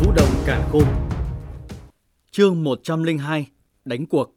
Vũ 0.00 0.12
động 0.16 0.28
cản 0.46 0.68
khôn 0.72 0.84
Chương 2.30 2.64
102 2.64 3.48
Đánh 3.84 4.06
cuộc 4.06 4.36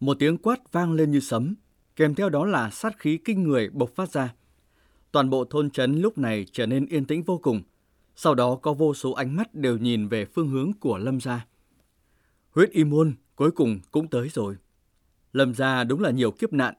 Một 0.00 0.16
tiếng 0.18 0.38
quát 0.38 0.72
vang 0.72 0.92
lên 0.92 1.10
như 1.10 1.20
sấm, 1.20 1.54
kèm 1.96 2.14
theo 2.14 2.28
đó 2.28 2.44
là 2.44 2.70
sát 2.70 2.98
khí 2.98 3.18
kinh 3.24 3.42
người 3.42 3.70
bộc 3.70 3.90
phát 3.94 4.12
ra. 4.12 4.34
Toàn 5.12 5.30
bộ 5.30 5.44
thôn 5.44 5.70
trấn 5.70 6.00
lúc 6.00 6.18
này 6.18 6.46
trở 6.52 6.66
nên 6.66 6.86
yên 6.86 7.04
tĩnh 7.04 7.22
vô 7.22 7.38
cùng. 7.38 7.62
Sau 8.16 8.34
đó 8.34 8.54
có 8.62 8.72
vô 8.72 8.94
số 8.94 9.12
ánh 9.12 9.36
mắt 9.36 9.54
đều 9.54 9.78
nhìn 9.78 10.08
về 10.08 10.24
phương 10.24 10.48
hướng 10.48 10.72
của 10.80 10.98
Lâm 10.98 11.20
gia. 11.20 11.46
Huyết 12.50 12.70
y 12.70 12.84
môn 12.84 13.14
cuối 13.36 13.50
cùng 13.50 13.80
cũng 13.90 14.08
tới 14.08 14.28
rồi. 14.28 14.56
Lâm 15.32 15.54
gia 15.54 15.84
đúng 15.84 16.00
là 16.00 16.10
nhiều 16.10 16.30
kiếp 16.30 16.52
nạn, 16.52 16.74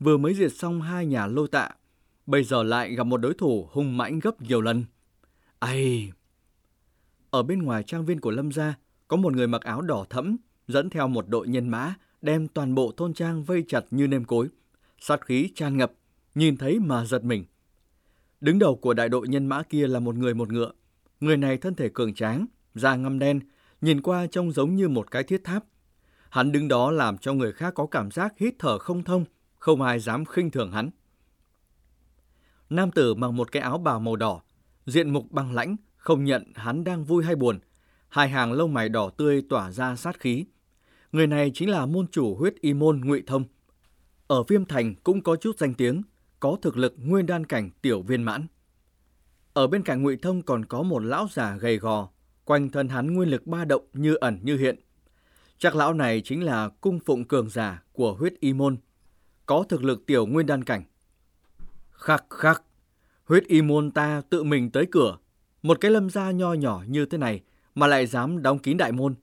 vừa 0.00 0.16
mới 0.16 0.34
diệt 0.34 0.52
xong 0.56 0.80
hai 0.80 1.06
nhà 1.06 1.26
lô 1.26 1.46
tạ, 1.46 1.70
bây 2.26 2.44
giờ 2.44 2.62
lại 2.62 2.94
gặp 2.94 3.04
một 3.04 3.16
đối 3.16 3.34
thủ 3.34 3.68
hung 3.70 3.96
mãnh 3.96 4.18
gấp 4.18 4.42
nhiều 4.42 4.60
lần. 4.60 4.84
Ai, 5.58 6.12
ở 7.34 7.42
bên 7.42 7.62
ngoài 7.62 7.82
trang 7.82 8.04
viên 8.04 8.20
của 8.20 8.30
Lâm 8.30 8.52
gia, 8.52 8.74
có 9.08 9.16
một 9.16 9.32
người 9.32 9.46
mặc 9.46 9.62
áo 9.62 9.82
đỏ 9.82 10.06
thẫm, 10.10 10.36
dẫn 10.68 10.90
theo 10.90 11.08
một 11.08 11.28
đội 11.28 11.48
nhân 11.48 11.68
mã, 11.68 11.94
đem 12.22 12.48
toàn 12.48 12.74
bộ 12.74 12.92
thôn 12.96 13.14
trang 13.14 13.44
vây 13.44 13.64
chặt 13.68 13.84
như 13.90 14.06
nêm 14.06 14.24
cối. 14.24 14.48
Sát 15.00 15.26
khí 15.26 15.50
tràn 15.54 15.76
ngập, 15.76 15.92
nhìn 16.34 16.56
thấy 16.56 16.78
mà 16.80 17.04
giật 17.04 17.24
mình. 17.24 17.44
Đứng 18.40 18.58
đầu 18.58 18.76
của 18.76 18.94
đại 18.94 19.08
đội 19.08 19.28
nhân 19.28 19.46
mã 19.46 19.62
kia 19.62 19.86
là 19.86 20.00
một 20.00 20.14
người 20.14 20.34
một 20.34 20.52
ngựa. 20.52 20.72
Người 21.20 21.36
này 21.36 21.56
thân 21.56 21.74
thể 21.74 21.88
cường 21.88 22.14
tráng, 22.14 22.46
da 22.74 22.96
ngăm 22.96 23.18
đen, 23.18 23.40
nhìn 23.80 24.02
qua 24.02 24.26
trông 24.26 24.52
giống 24.52 24.74
như 24.74 24.88
một 24.88 25.10
cái 25.10 25.22
thiết 25.22 25.44
tháp. 25.44 25.64
Hắn 26.30 26.52
đứng 26.52 26.68
đó 26.68 26.90
làm 26.90 27.18
cho 27.18 27.34
người 27.34 27.52
khác 27.52 27.74
có 27.74 27.86
cảm 27.86 28.10
giác 28.10 28.38
hít 28.38 28.54
thở 28.58 28.78
không 28.78 29.02
thông, 29.02 29.24
không 29.58 29.82
ai 29.82 29.98
dám 29.98 30.24
khinh 30.24 30.50
thường 30.50 30.72
hắn. 30.72 30.90
Nam 32.70 32.90
tử 32.90 33.14
mặc 33.14 33.30
một 33.30 33.52
cái 33.52 33.62
áo 33.62 33.78
bào 33.78 34.00
màu 34.00 34.16
đỏ, 34.16 34.42
diện 34.86 35.10
mục 35.10 35.30
băng 35.30 35.52
lãnh, 35.52 35.76
không 36.04 36.24
nhận 36.24 36.52
hắn 36.54 36.84
đang 36.84 37.04
vui 37.04 37.24
hay 37.24 37.36
buồn. 37.36 37.58
Hai 38.08 38.28
hàng 38.28 38.52
lông 38.52 38.74
mày 38.74 38.88
đỏ 38.88 39.10
tươi 39.16 39.42
tỏa 39.48 39.70
ra 39.70 39.96
sát 39.96 40.20
khí. 40.20 40.44
Người 41.12 41.26
này 41.26 41.50
chính 41.54 41.70
là 41.70 41.86
môn 41.86 42.08
chủ 42.08 42.34
huyết 42.34 42.54
y 42.60 42.74
môn 42.74 43.00
Ngụy 43.00 43.22
Thông. 43.26 43.44
Ở 44.26 44.42
Viêm 44.42 44.64
Thành 44.64 44.94
cũng 44.94 45.22
có 45.22 45.36
chút 45.36 45.58
danh 45.58 45.74
tiếng, 45.74 46.02
có 46.40 46.56
thực 46.62 46.76
lực 46.76 46.94
nguyên 46.98 47.26
đan 47.26 47.46
cảnh 47.46 47.70
tiểu 47.82 48.02
viên 48.02 48.22
mãn. 48.22 48.46
Ở 49.52 49.66
bên 49.66 49.82
cạnh 49.82 50.02
Ngụy 50.02 50.16
Thông 50.16 50.42
còn 50.42 50.64
có 50.64 50.82
một 50.82 50.98
lão 50.98 51.28
già 51.32 51.56
gầy 51.56 51.78
gò, 51.78 52.08
quanh 52.44 52.70
thân 52.70 52.88
hắn 52.88 53.14
nguyên 53.14 53.28
lực 53.28 53.46
ba 53.46 53.64
động 53.64 53.82
như 53.92 54.14
ẩn 54.14 54.38
như 54.42 54.56
hiện. 54.56 54.80
Chắc 55.58 55.76
lão 55.76 55.94
này 55.94 56.20
chính 56.24 56.44
là 56.44 56.68
cung 56.68 57.00
phụng 57.00 57.24
cường 57.24 57.50
giả 57.50 57.82
của 57.92 58.14
huyết 58.14 58.40
y 58.40 58.52
môn, 58.52 58.76
có 59.46 59.64
thực 59.68 59.84
lực 59.84 60.06
tiểu 60.06 60.26
nguyên 60.26 60.46
đan 60.46 60.64
cảnh. 60.64 60.82
Khắc 61.90 62.24
khắc, 62.30 62.62
huyết 63.24 63.44
y 63.44 63.62
môn 63.62 63.90
ta 63.90 64.22
tự 64.30 64.42
mình 64.42 64.70
tới 64.70 64.86
cửa, 64.90 65.18
một 65.64 65.80
cái 65.80 65.90
lâm 65.90 66.10
gia 66.10 66.30
nho 66.30 66.52
nhỏ 66.52 66.84
như 66.88 67.06
thế 67.06 67.18
này 67.18 67.42
mà 67.74 67.86
lại 67.86 68.06
dám 68.06 68.42
đóng 68.42 68.58
kín 68.58 68.76
đại 68.76 68.92
môn. 68.92 69.14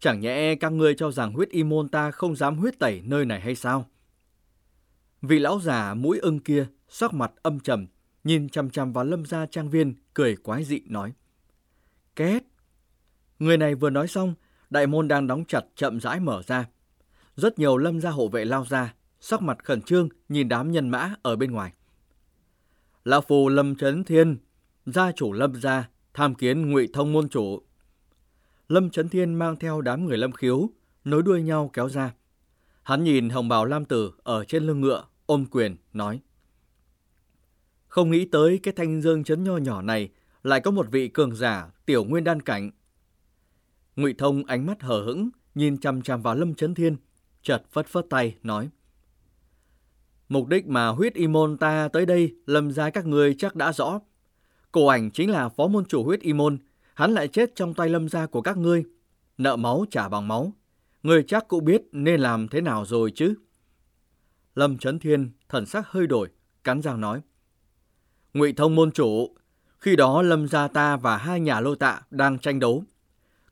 Chẳng 0.00 0.20
nhẽ 0.20 0.54
các 0.54 0.72
ngươi 0.72 0.94
cho 0.94 1.10
rằng 1.10 1.32
huyết 1.32 1.48
y 1.48 1.64
môn 1.64 1.88
ta 1.88 2.10
không 2.10 2.36
dám 2.36 2.56
huyết 2.56 2.78
tẩy 2.78 3.02
nơi 3.04 3.24
này 3.24 3.40
hay 3.40 3.54
sao? 3.54 3.86
Vị 5.22 5.38
lão 5.38 5.60
già 5.60 5.94
mũi 5.94 6.18
ưng 6.18 6.40
kia, 6.40 6.66
sắc 6.88 7.14
mặt 7.14 7.32
âm 7.42 7.60
trầm, 7.60 7.86
nhìn 8.24 8.48
chằm 8.48 8.70
chằm 8.70 8.92
vào 8.92 9.04
lâm 9.04 9.26
gia 9.26 9.46
trang 9.46 9.70
viên, 9.70 9.94
cười 10.14 10.36
quái 10.36 10.64
dị 10.64 10.80
nói. 10.86 11.12
Két! 12.16 12.42
Người 13.38 13.56
này 13.56 13.74
vừa 13.74 13.90
nói 13.90 14.08
xong, 14.08 14.34
đại 14.70 14.86
môn 14.86 15.08
đang 15.08 15.26
đóng 15.26 15.44
chặt 15.48 15.64
chậm 15.76 16.00
rãi 16.00 16.20
mở 16.20 16.42
ra. 16.46 16.64
Rất 17.36 17.58
nhiều 17.58 17.76
lâm 17.76 18.00
gia 18.00 18.10
hộ 18.10 18.28
vệ 18.28 18.44
lao 18.44 18.64
ra, 18.68 18.94
sắc 19.20 19.42
mặt 19.42 19.64
khẩn 19.64 19.82
trương 19.82 20.08
nhìn 20.28 20.48
đám 20.48 20.72
nhân 20.72 20.88
mã 20.88 21.14
ở 21.22 21.36
bên 21.36 21.52
ngoài. 21.52 21.72
Lão 23.04 23.20
phù 23.20 23.48
Lâm 23.48 23.76
Trấn 23.76 24.04
Thiên, 24.04 24.36
gia 24.86 25.12
chủ 25.12 25.32
Lâm 25.32 25.60
gia, 25.60 25.88
tham 26.14 26.34
kiến 26.34 26.70
ngụy 26.70 26.88
thông 26.92 27.12
môn 27.12 27.28
chủ. 27.28 27.62
Lâm 28.68 28.90
Trấn 28.90 29.08
Thiên 29.08 29.34
mang 29.34 29.56
theo 29.56 29.80
đám 29.80 30.06
người 30.06 30.18
Lâm 30.18 30.32
Khiếu, 30.32 30.70
nối 31.04 31.22
đuôi 31.22 31.42
nhau 31.42 31.70
kéo 31.72 31.88
ra. 31.88 32.14
Hắn 32.82 33.04
nhìn 33.04 33.28
hồng 33.28 33.48
bào 33.48 33.64
Lam 33.64 33.84
Tử 33.84 34.12
ở 34.22 34.44
trên 34.44 34.66
lưng 34.66 34.80
ngựa, 34.80 35.04
ôm 35.26 35.46
quyền, 35.50 35.76
nói. 35.92 36.20
Không 37.88 38.10
nghĩ 38.10 38.24
tới 38.24 38.60
cái 38.62 38.74
thanh 38.76 39.02
dương 39.02 39.24
chấn 39.24 39.44
nho 39.44 39.56
nhỏ 39.56 39.82
này 39.82 40.10
lại 40.42 40.60
có 40.60 40.70
một 40.70 40.86
vị 40.90 41.08
cường 41.08 41.36
giả 41.36 41.70
tiểu 41.86 42.04
nguyên 42.04 42.24
đan 42.24 42.42
cảnh. 42.42 42.70
Ngụy 43.96 44.14
Thông 44.14 44.44
ánh 44.44 44.66
mắt 44.66 44.82
hờ 44.82 45.02
hững, 45.04 45.30
nhìn 45.54 45.78
chằm 45.78 46.02
chằm 46.02 46.22
vào 46.22 46.34
Lâm 46.34 46.54
Trấn 46.54 46.74
Thiên, 46.74 46.96
chợt 47.42 47.62
phất 47.70 47.86
phất 47.86 48.06
tay, 48.10 48.36
nói. 48.42 48.70
Mục 50.28 50.48
đích 50.48 50.66
mà 50.66 50.88
huyết 50.88 51.14
y 51.14 51.26
môn 51.26 51.56
ta 51.56 51.88
tới 51.92 52.06
đây 52.06 52.34
lâm 52.46 52.72
ra 52.72 52.90
các 52.90 53.06
người 53.06 53.34
chắc 53.38 53.56
đã 53.56 53.72
rõ. 53.72 54.00
Cổ 54.72 54.86
ảnh 54.86 55.10
chính 55.10 55.30
là 55.30 55.48
phó 55.48 55.66
môn 55.66 55.84
chủ 55.84 56.04
huyết 56.04 56.20
y 56.20 56.32
môn, 56.32 56.58
hắn 56.94 57.12
lại 57.12 57.28
chết 57.28 57.54
trong 57.54 57.74
tay 57.74 57.88
lâm 57.88 58.08
gia 58.08 58.26
của 58.26 58.42
các 58.42 58.56
ngươi. 58.56 58.84
Nợ 59.38 59.56
máu 59.56 59.84
trả 59.90 60.08
bằng 60.08 60.28
máu. 60.28 60.52
Người 61.02 61.22
chắc 61.22 61.48
cũng 61.48 61.64
biết 61.64 61.82
nên 61.92 62.20
làm 62.20 62.48
thế 62.48 62.60
nào 62.60 62.84
rồi 62.84 63.12
chứ. 63.14 63.34
Lâm 64.54 64.78
Trấn 64.78 64.98
Thiên 64.98 65.30
thần 65.48 65.66
sắc 65.66 65.88
hơi 65.88 66.06
đổi, 66.06 66.28
cắn 66.64 66.82
răng 66.82 67.00
nói. 67.00 67.20
Ngụy 68.34 68.52
thông 68.52 68.74
môn 68.74 68.92
chủ, 68.92 69.34
khi 69.78 69.96
đó 69.96 70.22
lâm 70.22 70.48
gia 70.48 70.68
ta 70.68 70.96
và 70.96 71.16
hai 71.16 71.40
nhà 71.40 71.60
lô 71.60 71.74
tạ 71.74 72.00
đang 72.10 72.38
tranh 72.38 72.58
đấu. 72.58 72.84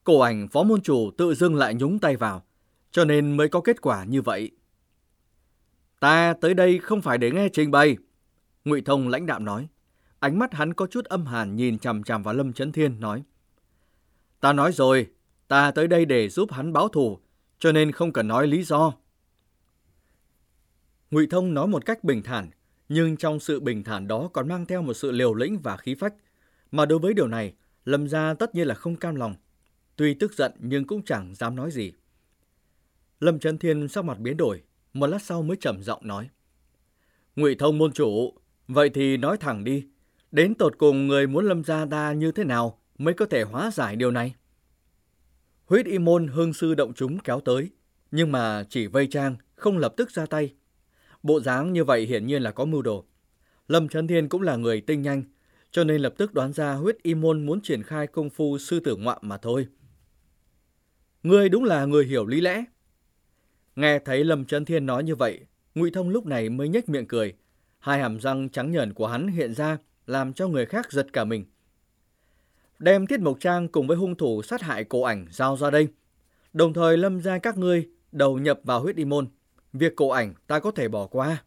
Cổ 0.05 0.21
ảnh 0.21 0.49
phó 0.49 0.63
môn 0.63 0.81
chủ 0.81 1.11
tự 1.19 1.35
dưng 1.35 1.55
lại 1.55 1.75
nhúng 1.75 1.99
tay 1.99 2.17
vào, 2.17 2.45
cho 2.91 3.05
nên 3.05 3.37
mới 3.37 3.49
có 3.49 3.61
kết 3.61 3.81
quả 3.81 4.05
như 4.05 4.23
vậy. 4.23 4.51
Ta 6.01 6.35
tới 6.41 6.55
đây 6.55 6.79
không 6.79 7.03
phải 7.03 7.19
để 7.19 7.31
nghe 7.31 7.49
trình 7.53 7.71
bày. 7.71 7.97
Ngụy 8.65 8.81
Thông 8.81 9.09
lãnh 9.09 9.27
đạm 9.27 9.45
nói. 9.45 9.69
Ánh 10.21 10.39
mắt 10.39 10.55
hắn 10.55 10.75
có 10.75 10.87
chút 10.87 11.05
âm 11.05 11.27
hàn 11.27 11.57
nhìn 11.57 11.79
chằm 11.79 12.03
chằm 12.03 12.23
vào 12.23 12.35
Lâm 12.35 12.53
Trấn 12.53 12.73
Thiên 12.73 13.01
nói. 13.01 13.23
Ta 14.41 14.53
nói 14.53 14.73
rồi, 14.73 15.11
ta 15.49 15.71
tới 15.71 15.89
đây 15.89 16.05
để 16.05 16.29
giúp 16.29 16.53
hắn 16.53 16.73
báo 16.73 16.89
thù, 16.89 17.19
cho 17.59 17.73
nên 17.73 17.93
không 17.93 18.13
cần 18.13 18.29
nói 18.29 18.47
lý 18.47 18.63
do. 18.63 18.93
Ngụy 21.11 21.27
Thông 21.27 21.55
nói 21.55 21.67
một 21.67 21.87
cách 21.87 22.05
bình 22.05 22.23
thản, 22.23 22.51
nhưng 22.89 23.17
trong 23.17 23.41
sự 23.41 23.61
bình 23.61 23.85
thản 23.85 24.09
đó 24.09 24.29
còn 24.33 24.49
mang 24.49 24.67
theo 24.67 24.83
một 24.83 24.95
sự 24.95 25.11
liều 25.11 25.35
lĩnh 25.35 25.59
và 25.59 25.77
khí 25.77 25.95
phách. 25.95 26.15
Mà 26.71 26.87
đối 26.87 26.99
với 26.99 27.15
điều 27.15 27.29
này, 27.29 27.55
Lâm 27.85 28.09
gia 28.09 28.35
tất 28.35 28.55
nhiên 28.55 28.67
là 28.67 28.75
không 28.75 28.97
cam 28.97 29.15
lòng. 29.15 29.35
Tuy 29.97 30.15
tức 30.15 30.33
giận 30.33 30.53
nhưng 30.59 30.87
cũng 30.87 31.03
chẳng 31.05 31.35
dám 31.35 31.57
nói 31.57 31.71
gì. 31.71 31.93
Lâm 33.21 33.39
Trấn 33.39 33.59
Thiên 33.59 33.89
sắc 33.89 34.05
mặt 34.05 34.19
biến 34.19 34.37
đổi, 34.37 34.63
một 34.93 35.07
lát 35.07 35.23
sau 35.23 35.43
mới 35.43 35.57
trầm 35.61 35.83
giọng 35.83 36.07
nói. 36.07 36.29
Ngụy 37.37 37.55
thông 37.55 37.79
môn 37.79 37.93
chủ, 37.93 38.35
vậy 38.69 38.91
thì 38.95 39.17
nói 39.17 39.37
thẳng 39.37 39.65
đi, 39.65 39.87
đến 40.33 40.55
tột 40.55 40.79
cùng 40.79 41.07
người 41.07 41.27
muốn 41.27 41.45
lâm 41.45 41.65
gia 41.65 41.87
ta 41.87 42.13
như 42.13 42.33
thế 42.33 42.45
nào 42.45 42.79
mới 42.99 43.15
có 43.15 43.27
thể 43.27 43.43
hóa 43.43 43.71
giải 43.71 43.97
điều 43.97 44.11
này? 44.11 44.35
Huyết 45.67 45.87
y 45.87 45.99
môn 45.99 46.29
hương 46.29 46.53
sư 46.53 46.75
động 46.75 46.93
chúng 46.95 47.19
kéo 47.19 47.41
tới, 47.41 47.71
nhưng 48.11 48.33
mà 48.33 48.65
chỉ 48.69 48.87
vây 48.87 49.07
trang, 49.07 49.37
không 49.55 49.79
lập 49.79 49.95
tức 49.97 50.11
ra 50.11 50.27
tay. 50.27 50.55
Bộ 51.23 51.41
dáng 51.41 51.73
như 51.73 51.85
vậy 51.85 52.07
hiển 52.07 52.27
nhiên 52.27 52.43
là 52.43 52.51
có 52.51 52.65
mưu 52.65 52.83
đồ. 52.83 53.05
Lâm 53.69 53.89
Trấn 53.89 54.07
Thiên 54.07 54.29
cũng 54.29 54.43
là 54.43 54.57
người 54.57 54.81
tinh 54.81 55.03
nhanh, 55.03 55.23
cho 55.71 55.85
nên 55.85 56.01
lập 56.01 56.15
tức 56.17 56.35
đoán 56.35 56.53
ra 56.53 56.73
huyết 56.73 57.03
y 57.03 57.15
môn 57.15 57.47
muốn 57.47 57.61
triển 57.61 57.83
khai 57.83 58.07
công 58.07 58.31
phu 58.31 58.59
sư 58.59 58.81
tử 58.81 58.97
ngoạm 58.97 59.19
mà 59.23 59.37
thôi. 59.39 59.67
Ngươi 61.23 61.49
đúng 61.49 61.65
là 61.65 61.85
người 61.85 62.07
hiểu 62.07 62.27
lý 62.27 62.41
lẽ, 62.41 62.65
Nghe 63.77 63.99
thấy 63.99 64.25
Lâm 64.25 64.45
Trấn 64.45 64.65
Thiên 64.65 64.87
nói 64.87 65.05
như 65.05 65.15
vậy, 65.15 65.41
Ngụy 65.75 65.91
Thông 65.91 66.09
lúc 66.09 66.27
này 66.27 66.49
mới 66.49 66.69
nhếch 66.69 66.89
miệng 66.89 67.07
cười. 67.07 67.35
Hai 67.79 68.01
hàm 68.01 68.19
răng 68.19 68.49
trắng 68.49 68.73
nhờn 68.73 68.95
của 68.95 69.07
hắn 69.07 69.29
hiện 69.29 69.55
ra, 69.55 69.79
làm 70.11 70.33
cho 70.33 70.49
người 70.49 70.67
khác 70.67 70.93
giật 70.93 71.07
cả 71.13 71.25
mình. 71.25 71.45
Đem 72.79 73.07
Tiết 73.07 73.21
Mộc 73.21 73.41
Trang 73.41 73.69
cùng 73.69 73.87
với 73.87 73.97
hung 73.97 74.15
thủ 74.15 74.43
sát 74.43 74.63
hại 74.63 74.85
cổ 74.85 75.03
ảnh 75.03 75.27
giao 75.31 75.57
ra 75.57 75.71
đây. 75.71 75.89
Đồng 76.53 76.73
thời 76.73 76.97
lâm 76.97 77.21
ra 77.21 77.39
các 77.39 77.59
ngươi 77.59 77.89
đầu 78.13 78.39
nhập 78.39 78.61
vào 78.65 78.81
huyết 78.81 78.97
y 78.97 79.05
môn. 79.05 79.29
Việc 79.73 79.97
cổ 79.97 80.09
ảnh 80.09 80.35
ta 80.47 80.59
có 80.59 80.71
thể 80.71 80.89
bỏ 80.89 81.07
qua. 81.07 81.45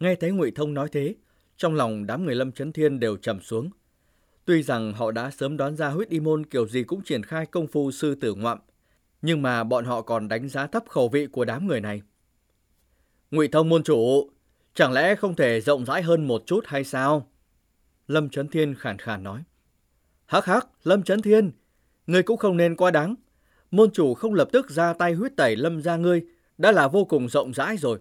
Nghe 0.00 0.14
thấy 0.14 0.30
Ngụy 0.30 0.50
Thông 0.50 0.74
nói 0.74 0.88
thế, 0.92 1.14
trong 1.56 1.74
lòng 1.74 2.06
đám 2.06 2.24
người 2.24 2.34
Lâm 2.34 2.52
Chấn 2.52 2.72
Thiên 2.72 3.00
đều 3.00 3.16
trầm 3.16 3.40
xuống. 3.40 3.70
Tuy 4.44 4.62
rằng 4.62 4.92
họ 4.92 5.10
đã 5.10 5.30
sớm 5.30 5.56
đoán 5.56 5.76
ra 5.76 5.88
huyết 5.88 6.08
y 6.08 6.20
môn 6.20 6.46
kiểu 6.46 6.68
gì 6.68 6.82
cũng 6.82 7.02
triển 7.04 7.22
khai 7.22 7.46
công 7.46 7.66
phu 7.66 7.90
sư 7.90 8.14
tử 8.14 8.34
ngoạm, 8.34 8.58
nhưng 9.22 9.42
mà 9.42 9.64
bọn 9.64 9.84
họ 9.84 10.02
còn 10.02 10.28
đánh 10.28 10.48
giá 10.48 10.66
thấp 10.66 10.84
khẩu 10.88 11.08
vị 11.08 11.26
của 11.26 11.44
đám 11.44 11.66
người 11.66 11.80
này. 11.80 12.02
Ngụy 13.30 13.48
Thông 13.48 13.68
môn 13.68 13.82
chủ, 13.82 14.30
chẳng 14.74 14.92
lẽ 14.92 15.14
không 15.14 15.36
thể 15.36 15.60
rộng 15.60 15.84
rãi 15.84 16.02
hơn 16.02 16.26
một 16.26 16.42
chút 16.46 16.64
hay 16.66 16.84
sao? 16.84 17.30
Lâm 18.08 18.28
Trấn 18.28 18.48
Thiên 18.48 18.74
khàn 18.74 18.98
khàn 18.98 19.22
nói. 19.22 19.42
Hắc 20.26 20.44
hắc, 20.44 20.68
Lâm 20.84 21.02
Trấn 21.02 21.22
Thiên, 21.22 21.52
ngươi 22.06 22.22
cũng 22.22 22.36
không 22.36 22.56
nên 22.56 22.76
quá 22.76 22.90
đáng. 22.90 23.14
Môn 23.70 23.90
chủ 23.90 24.14
không 24.14 24.34
lập 24.34 24.48
tức 24.52 24.70
ra 24.70 24.92
tay 24.92 25.12
huyết 25.12 25.36
tẩy 25.36 25.56
Lâm 25.56 25.82
ra 25.82 25.96
ngươi, 25.96 26.24
đã 26.58 26.72
là 26.72 26.88
vô 26.88 27.04
cùng 27.04 27.28
rộng 27.28 27.54
rãi 27.54 27.76
rồi. 27.76 28.00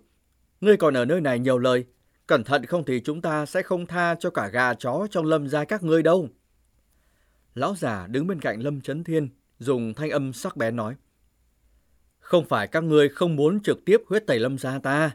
Ngươi 0.62 0.78
còn 0.78 0.94
ở 0.94 1.06
nơi 1.06 1.22
này 1.22 1.40
nhiều 1.40 1.58
lời, 1.58 1.86
cẩn 2.28 2.44
thận 2.44 2.66
không 2.66 2.84
thì 2.84 3.00
chúng 3.00 3.22
ta 3.22 3.46
sẽ 3.46 3.62
không 3.62 3.86
tha 3.86 4.16
cho 4.20 4.30
cả 4.30 4.48
gà 4.48 4.74
chó 4.74 5.08
trong 5.12 5.26
lâm 5.26 5.48
gia 5.48 5.66
các 5.66 5.84
ngươi 5.84 6.04
đâu. 6.04 6.30
Lão 7.56 7.76
già 7.76 8.08
đứng 8.08 8.28
bên 8.28 8.40
cạnh 8.40 8.60
Lâm 8.60 8.82
Trấn 8.82 9.04
Thiên, 9.04 9.30
dùng 9.60 9.94
thanh 9.94 10.10
âm 10.10 10.34
sắc 10.34 10.58
bén 10.58 10.76
nói. 10.76 10.96
Không 12.20 12.46
phải 12.46 12.68
các 12.68 12.84
ngươi 12.84 13.10
không 13.10 13.36
muốn 13.36 13.64
trực 13.64 13.86
tiếp 13.86 14.02
huyết 14.08 14.28
tẩy 14.28 14.40
lâm 14.40 14.58
gia 14.58 14.80
ta, 14.80 15.12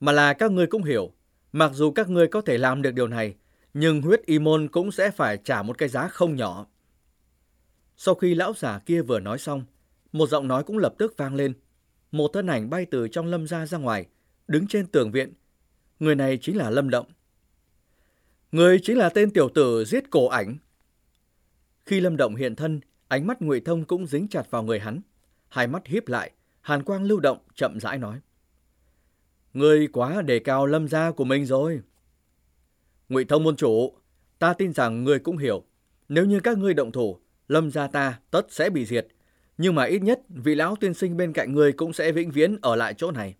mà 0.00 0.12
là 0.12 0.32
các 0.32 0.50
ngươi 0.50 0.66
cũng 0.66 0.82
hiểu, 0.82 1.12
mặc 1.52 1.70
dù 1.74 1.90
các 1.92 2.08
ngươi 2.08 2.28
có 2.28 2.40
thể 2.40 2.58
làm 2.58 2.82
được 2.82 2.90
điều 2.90 3.08
này, 3.08 3.34
nhưng 3.74 4.02
huyết 4.02 4.26
y 4.26 4.38
môn 4.38 4.68
cũng 4.68 4.92
sẽ 4.92 5.10
phải 5.10 5.38
trả 5.44 5.62
một 5.62 5.78
cái 5.78 5.88
giá 5.88 6.08
không 6.08 6.36
nhỏ. 6.36 6.66
Sau 7.96 8.14
khi 8.14 8.34
lão 8.34 8.52
giả 8.56 8.78
kia 8.86 9.02
vừa 9.02 9.20
nói 9.20 9.38
xong, 9.38 9.64
một 10.12 10.28
giọng 10.28 10.48
nói 10.48 10.64
cũng 10.64 10.78
lập 10.78 10.94
tức 10.98 11.14
vang 11.16 11.34
lên. 11.34 11.52
Một 12.12 12.30
thân 12.32 12.46
ảnh 12.46 12.70
bay 12.70 12.86
từ 12.90 13.08
trong 13.08 13.26
lâm 13.26 13.46
ra 13.46 13.66
ra 13.66 13.78
ngoài, 13.78 14.06
đứng 14.48 14.66
trên 14.66 14.86
tường 14.86 15.12
viện. 15.12 15.32
Người 16.00 16.14
này 16.14 16.38
chính 16.42 16.56
là 16.56 16.70
Lâm 16.70 16.90
Động. 16.90 17.06
Người 18.52 18.80
chính 18.82 18.98
là 18.98 19.08
tên 19.08 19.30
tiểu 19.30 19.48
tử 19.48 19.84
giết 19.84 20.10
cổ 20.10 20.26
ảnh. 20.26 20.56
Khi 21.86 22.00
Lâm 22.00 22.16
Động 22.16 22.34
hiện 22.36 22.56
thân, 22.56 22.80
ánh 23.08 23.26
mắt 23.26 23.42
Ngụy 23.42 23.60
Thông 23.60 23.84
cũng 23.84 24.06
dính 24.06 24.28
chặt 24.28 24.50
vào 24.50 24.62
người 24.62 24.80
hắn. 24.80 25.00
Hai 25.48 25.66
mắt 25.66 25.86
híp 25.86 26.08
lại, 26.08 26.30
hàn 26.60 26.82
quang 26.82 27.04
lưu 27.04 27.20
động, 27.20 27.38
chậm 27.54 27.80
rãi 27.80 27.98
nói 27.98 28.20
ngươi 29.54 29.86
quá 29.86 30.22
đề 30.22 30.38
cao 30.38 30.66
lâm 30.66 30.88
gia 30.88 31.10
của 31.10 31.24
mình 31.24 31.46
rồi. 31.46 31.80
Ngụy 33.08 33.24
Thông 33.24 33.44
môn 33.44 33.56
chủ, 33.56 33.92
ta 34.38 34.54
tin 34.54 34.72
rằng 34.72 35.04
ngươi 35.04 35.18
cũng 35.18 35.36
hiểu. 35.36 35.64
Nếu 36.08 36.24
như 36.24 36.40
các 36.40 36.58
ngươi 36.58 36.74
động 36.74 36.92
thủ, 36.92 37.18
lâm 37.48 37.70
gia 37.70 37.86
ta 37.86 38.18
tất 38.30 38.46
sẽ 38.52 38.70
bị 38.70 38.84
diệt. 38.84 39.06
Nhưng 39.58 39.74
mà 39.74 39.84
ít 39.84 40.02
nhất 40.02 40.20
vị 40.28 40.54
lão 40.54 40.76
tiên 40.76 40.94
sinh 40.94 41.16
bên 41.16 41.32
cạnh 41.32 41.52
ngươi 41.52 41.72
cũng 41.72 41.92
sẽ 41.92 42.12
vĩnh 42.12 42.30
viễn 42.30 42.56
ở 42.62 42.76
lại 42.76 42.94
chỗ 42.94 43.10
này. 43.10 43.34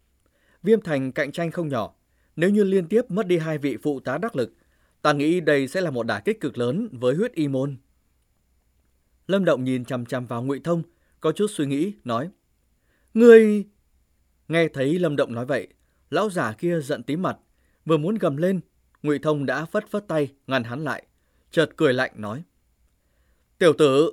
Viêm 0.62 0.80
thành 0.80 1.12
cạnh 1.12 1.32
tranh 1.32 1.50
không 1.50 1.68
nhỏ. 1.68 1.94
Nếu 2.36 2.50
như 2.50 2.64
liên 2.64 2.88
tiếp 2.88 3.02
mất 3.08 3.26
đi 3.26 3.38
hai 3.38 3.58
vị 3.58 3.76
phụ 3.82 4.00
tá 4.00 4.18
đắc 4.18 4.36
lực, 4.36 4.52
ta 5.02 5.12
nghĩ 5.12 5.40
đây 5.40 5.68
sẽ 5.68 5.80
là 5.80 5.90
một 5.90 6.06
đả 6.06 6.20
kích 6.20 6.40
cực 6.40 6.58
lớn 6.58 6.88
với 6.92 7.14
huyết 7.14 7.32
y 7.32 7.48
môn. 7.48 7.76
Lâm 9.26 9.44
Động 9.44 9.64
nhìn 9.64 9.84
chằm 9.84 10.06
chằm 10.06 10.26
vào 10.26 10.42
Ngụy 10.42 10.60
Thông, 10.64 10.82
có 11.20 11.32
chút 11.32 11.46
suy 11.50 11.66
nghĩ, 11.66 11.92
nói. 12.04 12.30
Ngươi... 13.14 13.64
Nghe 14.48 14.68
thấy 14.68 14.98
Lâm 14.98 15.16
Động 15.16 15.34
nói 15.34 15.46
vậy, 15.46 15.68
lão 16.14 16.30
già 16.30 16.52
kia 16.52 16.80
giận 16.80 17.02
tí 17.02 17.16
mặt, 17.16 17.36
vừa 17.84 17.96
muốn 17.96 18.14
gầm 18.14 18.36
lên, 18.36 18.60
Ngụy 19.02 19.18
Thông 19.18 19.46
đã 19.46 19.64
phất 19.64 19.90
phất 19.90 20.08
tay, 20.08 20.32
ngăn 20.46 20.64
hắn 20.64 20.84
lại, 20.84 21.06
chợt 21.50 21.70
cười 21.76 21.94
lạnh 21.94 22.12
nói. 22.14 22.42
Tiểu 23.58 23.72
tử, 23.78 24.10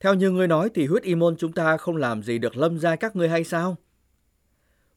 theo 0.00 0.14
như 0.14 0.30
ngươi 0.30 0.48
nói 0.48 0.70
thì 0.74 0.86
huyết 0.86 1.02
y 1.02 1.14
môn 1.14 1.36
chúng 1.36 1.52
ta 1.52 1.76
không 1.76 1.96
làm 1.96 2.22
gì 2.22 2.38
được 2.38 2.56
lâm 2.56 2.78
gia 2.78 2.96
các 2.96 3.16
ngươi 3.16 3.28
hay 3.28 3.44
sao? 3.44 3.76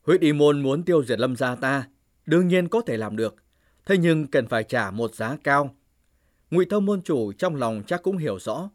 Huyết 0.02 0.22
y 0.22 0.34
môn 0.34 0.64
muốn 0.64 0.84
tiêu 0.84 1.04
diệt 1.04 1.20
lâm 1.20 1.36
gia 1.36 1.56
ta, 1.56 1.88
đương 2.26 2.48
nhiên 2.48 2.68
có 2.68 2.82
thể 2.82 2.98
làm 2.98 3.16
được, 3.16 3.36
thế 3.86 3.98
nhưng 3.98 4.28
cần 4.28 4.48
phải 4.48 4.64
trả 4.64 4.92
một 4.92 5.16
giá 5.16 5.38
cao. 5.44 5.76
Ngụy 6.52 6.66
Thông 6.66 6.86
môn 6.86 7.02
chủ 7.02 7.32
trong 7.34 7.56
lòng 7.56 7.84
chắc 7.88 8.04
cũng 8.04 8.18
hiểu 8.18 8.40
rõ, 8.40 8.70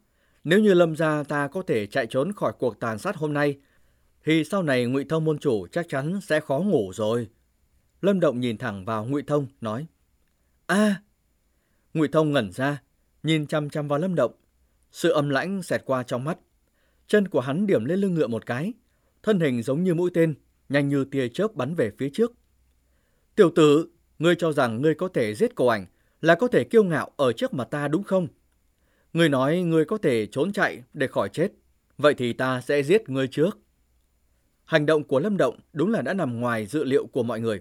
nếu 0.45 0.61
như 0.61 0.75
lâm 0.75 0.97
gia 0.97 1.23
ta 1.23 1.49
có 1.49 1.63
thể 1.67 1.87
chạy 1.87 2.07
trốn 2.07 2.33
khỏi 2.33 2.53
cuộc 2.59 2.81
tàn 2.81 2.99
sát 2.99 3.17
hôm 3.17 3.33
nay, 3.33 3.59
thì 4.25 4.45
sau 4.45 4.63
này 4.63 4.85
Ngụy 4.87 5.05
Thông 5.05 5.25
môn 5.25 5.39
chủ 5.39 5.67
chắc 5.73 5.89
chắn 5.89 6.21
sẽ 6.21 6.41
khó 6.41 6.59
ngủ 6.59 6.93
rồi. 6.95 7.29
Lâm 8.01 8.21
Động 8.21 8.41
nhìn 8.41 8.59
thẳng 8.59 8.85
vào 8.85 9.05
Ngụy 9.05 9.23
Thông, 9.23 9.47
nói. 9.61 9.87
a 10.67 11.03
Ngụy 11.95 12.09
Thông 12.09 12.33
ngẩn 12.33 12.53
ra, 12.53 12.83
nhìn 13.23 13.47
chăm 13.47 13.71
chăm 13.71 13.89
vào 13.89 13.99
Lâm 13.99 14.15
Động. 14.15 14.33
Sự 14.91 15.11
âm 15.11 15.31
lãnh 15.31 15.63
xẹt 15.63 15.83
qua 15.85 16.03
trong 16.03 16.25
mắt. 16.25 16.39
Chân 17.07 17.29
của 17.29 17.41
hắn 17.41 17.67
điểm 17.67 17.85
lên 17.85 18.01
lưng 18.01 18.15
ngựa 18.15 18.27
một 18.27 18.47
cái. 18.47 18.73
Thân 19.23 19.41
hình 19.41 19.63
giống 19.63 19.85
như 19.85 19.95
mũi 19.95 20.11
tên, 20.15 20.35
nhanh 20.69 20.89
như 20.89 21.05
tia 21.05 21.29
chớp 21.29 21.55
bắn 21.55 21.75
về 21.75 21.91
phía 21.99 22.11
trước. 22.13 22.33
Tiểu 23.35 23.51
tử, 23.55 23.89
ngươi 24.19 24.35
cho 24.37 24.53
rằng 24.53 24.83
ngươi 24.83 24.95
có 24.95 25.09
thể 25.09 25.35
giết 25.35 25.55
cổ 25.55 25.67
ảnh 25.67 25.87
là 26.21 26.35
có 26.35 26.49
thể 26.49 26.65
kiêu 26.65 26.85
ngạo 26.85 27.11
ở 27.17 27.33
trước 27.33 27.55
mặt 27.55 27.69
ta 27.71 27.89
đúng 27.89 28.03
không? 28.03 28.29
Ngươi 29.13 29.29
nói 29.29 29.61
ngươi 29.61 29.85
có 29.85 29.99
thể 29.99 30.27
trốn 30.27 30.53
chạy 30.53 30.83
để 30.95 31.07
khỏi 31.07 31.29
chết. 31.29 31.53
Vậy 31.99 32.15
thì 32.15 32.33
ta 32.33 32.61
sẽ 32.61 32.83
giết 32.83 33.09
ngươi 33.09 33.29
trước. 33.29 33.59
Hành 34.65 34.87
động 34.87 35.05
của 35.05 35.21
Lâm 35.21 35.37
Động 35.37 35.59
đúng 35.73 35.91
là 35.91 36.03
đã 36.03 36.15
nằm 36.15 36.41
ngoài 36.41 36.67
dự 36.67 36.85
liệu 36.85 37.07
của 37.07 37.23
mọi 37.23 37.41
người. 37.41 37.61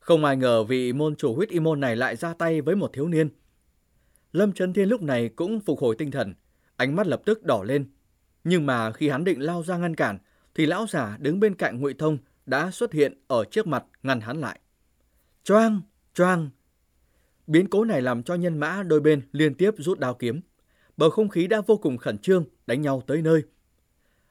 Không 0.00 0.24
ai 0.24 0.36
ngờ 0.36 0.64
vị 0.64 0.92
môn 0.92 1.16
chủ 1.16 1.34
huyết 1.34 1.48
y 1.48 1.60
môn 1.60 1.80
này 1.80 1.96
lại 1.96 2.16
ra 2.16 2.34
tay 2.34 2.60
với 2.60 2.76
một 2.76 2.90
thiếu 2.92 3.08
niên. 3.08 3.28
Lâm 4.32 4.52
Trấn 4.52 4.72
Thiên 4.72 4.88
lúc 4.88 5.02
này 5.02 5.28
cũng 5.28 5.60
phục 5.60 5.80
hồi 5.80 5.94
tinh 5.98 6.10
thần, 6.10 6.34
ánh 6.76 6.96
mắt 6.96 7.06
lập 7.06 7.22
tức 7.24 7.42
đỏ 7.44 7.62
lên. 7.64 7.90
Nhưng 8.44 8.66
mà 8.66 8.92
khi 8.92 9.08
hắn 9.08 9.24
định 9.24 9.40
lao 9.40 9.62
ra 9.62 9.76
ngăn 9.76 9.94
cản, 9.94 10.18
thì 10.54 10.66
lão 10.66 10.86
giả 10.86 11.16
đứng 11.20 11.40
bên 11.40 11.54
cạnh 11.54 11.80
Ngụy 11.80 11.94
Thông 11.94 12.18
đã 12.46 12.70
xuất 12.70 12.92
hiện 12.92 13.14
ở 13.26 13.44
trước 13.44 13.66
mặt 13.66 13.84
ngăn 14.02 14.20
hắn 14.20 14.40
lại. 14.40 14.60
Choang, 15.44 15.80
choang. 16.14 16.50
Biến 17.46 17.68
cố 17.68 17.84
này 17.84 18.02
làm 18.02 18.22
cho 18.22 18.34
nhân 18.34 18.58
mã 18.58 18.82
đôi 18.82 19.00
bên 19.00 19.22
liên 19.32 19.54
tiếp 19.54 19.70
rút 19.78 19.98
đao 19.98 20.14
kiếm. 20.14 20.40
Bầu 20.96 21.10
không 21.10 21.28
khí 21.28 21.46
đã 21.46 21.60
vô 21.66 21.76
cùng 21.76 21.96
khẩn 21.96 22.18
trương, 22.18 22.44
đánh 22.66 22.82
nhau 22.82 23.02
tới 23.06 23.22
nơi. 23.22 23.42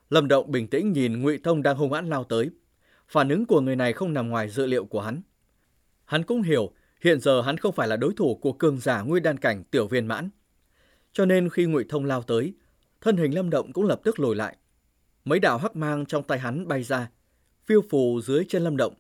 Lâm 0.10 0.28
Động 0.28 0.52
bình 0.52 0.68
tĩnh 0.68 0.92
nhìn 0.92 1.22
Ngụy 1.22 1.40
Thông 1.44 1.64
đang 1.64 1.78
hung 1.78 1.94
hãn 1.94 2.10
lao 2.10 2.24
tới. 2.24 2.50
Phản 3.08 3.30
ứng 3.30 3.46
của 3.46 3.62
người 3.62 3.76
này 3.76 3.94
không 3.94 4.14
nằm 4.14 4.30
ngoài 4.30 4.50
dự 4.50 4.66
liệu 4.66 4.86
của 4.86 5.02
hắn. 5.02 5.22
Hắn 6.10 6.24
cũng 6.24 6.42
hiểu, 6.42 6.72
hiện 7.02 7.20
giờ 7.20 7.42
hắn 7.42 7.58
không 7.58 7.76
phải 7.76 7.88
là 7.88 7.98
đối 7.98 8.14
thủ 8.14 8.36
của 8.36 8.54
cường 8.54 8.80
giả 8.80 9.02
nguyên 9.02 9.24
đan 9.24 9.38
cảnh 9.38 9.64
tiểu 9.64 9.88
viên 9.88 10.08
mãn. 10.08 10.30
Cho 11.14 11.26
nên 11.26 11.50
khi 11.50 11.66
Ngụy 11.66 11.86
Thông 11.90 12.06
lao 12.06 12.22
tới, 12.22 12.54
thân 13.02 13.18
hình 13.18 13.36
Lâm 13.36 13.50
Động 13.50 13.74
cũng 13.74 13.86
lập 13.86 14.02
tức 14.04 14.20
lùi 14.20 14.36
lại. 14.36 14.58
Mấy 15.26 15.40
đạo 15.40 15.58
hắc 15.58 15.76
mang 15.76 16.06
trong 16.06 16.24
tay 16.24 16.40
hắn 16.40 16.68
bay 16.68 16.84
ra, 16.84 17.10
phiêu 17.66 17.82
phù 17.90 18.22
dưới 18.22 18.46
chân 18.50 18.64
Lâm 18.64 18.78
Động. 18.78 18.94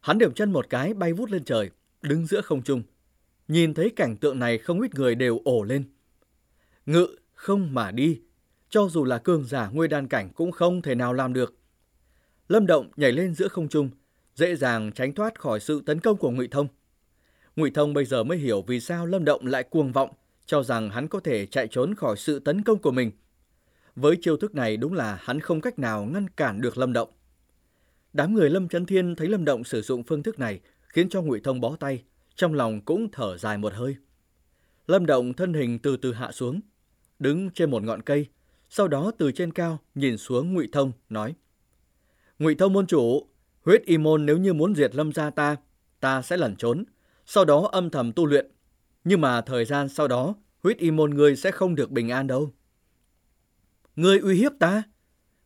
Hắn 0.00 0.18
điểm 0.18 0.34
chân 0.34 0.52
một 0.52 0.66
cái 0.70 0.94
bay 0.94 1.12
vút 1.12 1.30
lên 1.30 1.44
trời, 1.44 1.70
đứng 2.02 2.26
giữa 2.26 2.40
không 2.40 2.62
trung. 2.62 2.82
Nhìn 3.48 3.74
thấy 3.74 3.90
cảnh 3.96 4.16
tượng 4.16 4.38
này 4.38 4.58
không 4.58 4.80
ít 4.80 4.94
người 4.94 5.14
đều 5.14 5.40
ổ 5.44 5.62
lên. 5.62 5.84
Ngự 6.86 7.16
không 7.34 7.74
mà 7.74 7.90
đi, 7.90 8.20
cho 8.70 8.88
dù 8.88 9.04
là 9.04 9.18
cường 9.18 9.44
giả 9.44 9.68
nguyên 9.68 9.90
đan 9.90 10.08
cảnh 10.08 10.30
cũng 10.34 10.52
không 10.52 10.82
thể 10.82 10.94
nào 10.94 11.12
làm 11.12 11.32
được. 11.32 11.54
Lâm 12.48 12.66
Động 12.66 12.90
nhảy 12.96 13.12
lên 13.12 13.34
giữa 13.34 13.48
không 13.48 13.68
trung, 13.68 13.90
dễ 14.34 14.56
dàng 14.56 14.92
tránh 14.92 15.12
thoát 15.12 15.40
khỏi 15.40 15.60
sự 15.60 15.82
tấn 15.86 16.00
công 16.00 16.16
của 16.16 16.30
Ngụy 16.30 16.48
Thông. 16.48 16.68
Ngụy 17.56 17.70
Thông 17.70 17.94
bây 17.94 18.04
giờ 18.04 18.24
mới 18.24 18.38
hiểu 18.38 18.62
vì 18.66 18.80
sao 18.80 19.06
Lâm 19.06 19.24
Động 19.24 19.46
lại 19.46 19.62
cuồng 19.62 19.92
vọng, 19.92 20.10
cho 20.46 20.62
rằng 20.62 20.90
hắn 20.90 21.08
có 21.08 21.20
thể 21.20 21.46
chạy 21.46 21.68
trốn 21.68 21.94
khỏi 21.94 22.16
sự 22.16 22.38
tấn 22.38 22.62
công 22.62 22.78
của 22.78 22.90
mình. 22.90 23.10
Với 23.96 24.16
chiêu 24.22 24.36
thức 24.36 24.54
này 24.54 24.76
đúng 24.76 24.92
là 24.92 25.18
hắn 25.20 25.40
không 25.40 25.60
cách 25.60 25.78
nào 25.78 26.04
ngăn 26.04 26.28
cản 26.28 26.60
được 26.60 26.78
Lâm 26.78 26.92
Động. 26.92 27.08
Đám 28.12 28.34
người 28.34 28.50
Lâm 28.50 28.68
Trấn 28.68 28.86
Thiên 28.86 29.14
thấy 29.14 29.28
Lâm 29.28 29.44
Động 29.44 29.64
sử 29.64 29.82
dụng 29.82 30.02
phương 30.02 30.22
thức 30.22 30.38
này 30.38 30.60
khiến 30.88 31.08
cho 31.08 31.22
Ngụy 31.22 31.40
Thông 31.40 31.60
bó 31.60 31.76
tay, 31.76 32.02
trong 32.34 32.54
lòng 32.54 32.80
cũng 32.80 33.08
thở 33.12 33.38
dài 33.38 33.58
một 33.58 33.72
hơi. 33.72 33.96
Lâm 34.86 35.06
Động 35.06 35.34
thân 35.34 35.54
hình 35.54 35.78
từ 35.78 35.96
từ 35.96 36.12
hạ 36.12 36.32
xuống, 36.32 36.60
đứng 37.18 37.50
trên 37.50 37.70
một 37.70 37.82
ngọn 37.82 38.02
cây, 38.02 38.26
sau 38.68 38.88
đó 38.88 39.12
từ 39.18 39.32
trên 39.32 39.52
cao 39.52 39.78
nhìn 39.94 40.18
xuống 40.18 40.54
Ngụy 40.54 40.68
Thông 40.72 40.92
nói: 41.08 41.34
"Ngụy 42.38 42.54
Thông 42.54 42.72
môn 42.72 42.86
chủ, 42.86 43.26
huyết 43.64 43.82
y 43.84 43.98
môn 43.98 44.26
nếu 44.26 44.36
như 44.36 44.52
muốn 44.52 44.74
diệt 44.74 44.94
Lâm 44.94 45.12
gia 45.12 45.30
ta, 45.30 45.56
ta 46.00 46.22
sẽ 46.22 46.36
lẩn 46.36 46.56
trốn, 46.56 46.84
sau 47.26 47.44
đó 47.44 47.68
âm 47.72 47.90
thầm 47.90 48.12
tu 48.12 48.26
luyện, 48.26 48.50
nhưng 49.04 49.20
mà 49.20 49.40
thời 49.40 49.64
gian 49.64 49.88
sau 49.88 50.08
đó, 50.08 50.34
huyết 50.62 50.78
y 50.78 50.90
môn 50.90 51.14
ngươi 51.14 51.36
sẽ 51.36 51.50
không 51.50 51.74
được 51.74 51.90
bình 51.90 52.08
an 52.08 52.26
đâu." 52.26 52.50
Ngươi 53.96 54.18
uy 54.18 54.34
hiếp 54.34 54.52
ta? 54.58 54.82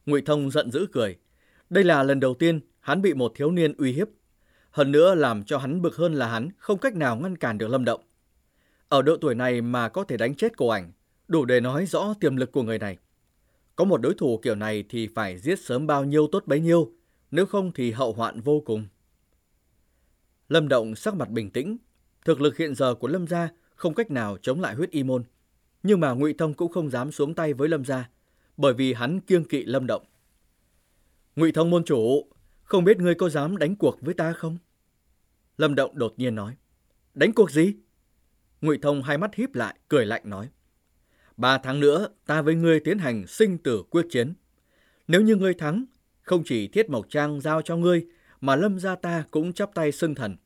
Ngụy 0.06 0.22
Thông 0.22 0.50
giận 0.50 0.70
dữ 0.70 0.86
cười. 0.92 1.16
Đây 1.70 1.84
là 1.84 2.02
lần 2.02 2.20
đầu 2.20 2.34
tiên 2.34 2.60
hắn 2.80 3.02
bị 3.02 3.14
một 3.14 3.32
thiếu 3.34 3.50
niên 3.50 3.72
uy 3.78 3.92
hiếp. 3.92 4.08
Hơn 4.70 4.92
nữa 4.92 5.14
làm 5.14 5.44
cho 5.44 5.58
hắn 5.58 5.82
bực 5.82 5.96
hơn 5.96 6.14
là 6.14 6.28
hắn 6.28 6.48
không 6.58 6.78
cách 6.78 6.94
nào 6.94 7.16
ngăn 7.16 7.36
cản 7.36 7.58
được 7.58 7.68
Lâm 7.68 7.84
Động. 7.84 8.00
Ở 8.88 9.02
độ 9.02 9.16
tuổi 9.16 9.34
này 9.34 9.60
mà 9.60 9.88
có 9.88 10.04
thể 10.04 10.16
đánh 10.16 10.34
chết 10.34 10.56
cô 10.56 10.68
ảnh, 10.68 10.92
đủ 11.28 11.44
để 11.44 11.60
nói 11.60 11.86
rõ 11.86 12.14
tiềm 12.20 12.36
lực 12.36 12.52
của 12.52 12.62
người 12.62 12.78
này. 12.78 12.98
Có 13.76 13.84
một 13.84 14.00
đối 14.00 14.14
thủ 14.14 14.38
kiểu 14.42 14.54
này 14.54 14.84
thì 14.88 15.08
phải 15.14 15.38
giết 15.38 15.58
sớm 15.58 15.86
bao 15.86 16.04
nhiêu 16.04 16.28
tốt 16.32 16.42
bấy 16.46 16.60
nhiêu, 16.60 16.92
nếu 17.36 17.46
không 17.46 17.72
thì 17.72 17.90
hậu 17.90 18.12
hoạn 18.12 18.40
vô 18.40 18.62
cùng. 18.66 18.86
Lâm 20.48 20.68
Động 20.68 20.94
sắc 20.94 21.14
mặt 21.14 21.30
bình 21.30 21.50
tĩnh, 21.50 21.76
thực 22.24 22.40
lực 22.40 22.56
hiện 22.56 22.74
giờ 22.74 22.94
của 22.94 23.08
Lâm 23.08 23.26
gia 23.26 23.48
không 23.74 23.94
cách 23.94 24.10
nào 24.10 24.38
chống 24.42 24.60
lại 24.60 24.74
huyết 24.74 24.90
y 24.90 25.02
môn. 25.02 25.24
Nhưng 25.82 26.00
mà 26.00 26.12
Ngụy 26.12 26.34
Thông 26.38 26.54
cũng 26.54 26.72
không 26.72 26.90
dám 26.90 27.12
xuống 27.12 27.34
tay 27.34 27.52
với 27.52 27.68
Lâm 27.68 27.84
gia, 27.84 28.10
bởi 28.56 28.74
vì 28.74 28.92
hắn 28.92 29.20
kiêng 29.20 29.44
kỵ 29.44 29.64
Lâm 29.64 29.86
Động. 29.86 30.04
Ngụy 31.36 31.52
Thông 31.52 31.70
môn 31.70 31.84
chủ, 31.84 32.30
không 32.62 32.84
biết 32.84 32.98
ngươi 32.98 33.14
có 33.14 33.28
dám 33.28 33.56
đánh 33.56 33.76
cuộc 33.76 34.00
với 34.00 34.14
ta 34.14 34.32
không? 34.32 34.58
Lâm 35.58 35.74
Động 35.74 35.98
đột 35.98 36.14
nhiên 36.16 36.34
nói. 36.34 36.56
Đánh 37.14 37.32
cuộc 37.32 37.50
gì? 37.50 37.74
Ngụy 38.60 38.78
Thông 38.78 39.02
hai 39.02 39.18
mắt 39.18 39.34
híp 39.34 39.54
lại, 39.54 39.78
cười 39.88 40.06
lạnh 40.06 40.22
nói. 40.24 40.48
Ba 41.36 41.58
tháng 41.58 41.80
nữa, 41.80 42.08
ta 42.26 42.42
với 42.42 42.54
ngươi 42.54 42.80
tiến 42.80 42.98
hành 42.98 43.26
sinh 43.26 43.58
tử 43.58 43.82
quyết 43.90 44.06
chiến. 44.10 44.34
Nếu 45.08 45.20
như 45.20 45.36
ngươi 45.36 45.54
thắng, 45.54 45.84
không 46.26 46.42
chỉ 46.44 46.68
Thiết 46.68 46.90
Mộc 46.90 47.06
Trang 47.08 47.40
giao 47.40 47.62
cho 47.62 47.76
ngươi, 47.76 48.06
mà 48.40 48.56
Lâm 48.56 48.78
gia 48.78 48.94
ta 48.94 49.24
cũng 49.30 49.52
chắp 49.52 49.74
tay 49.74 49.92
xưng 49.92 50.14
thần. 50.14 50.36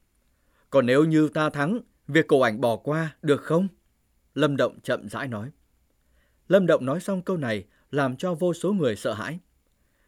Còn 0.71 0.87
nếu 0.87 1.05
như 1.05 1.29
ta 1.29 1.51
thắng, 1.51 1.81
việc 2.09 2.27
cổ 2.29 2.41
ảnh 2.41 2.61
bỏ 2.61 2.77
qua, 2.77 3.17
được 3.23 3.43
không? 3.43 3.69
Lâm 4.35 4.57
Động 4.57 4.81
chậm 4.83 5.09
rãi 5.09 5.29
nói. 5.29 5.51
Lâm 6.49 6.67
Động 6.67 6.87
nói 6.87 7.01
xong 7.01 7.23
câu 7.23 7.37
này, 7.37 7.65
làm 7.91 8.17
cho 8.17 8.35
vô 8.35 8.55
số 8.55 8.73
người 8.73 8.97
sợ 8.97 9.15
hãi. 9.15 9.39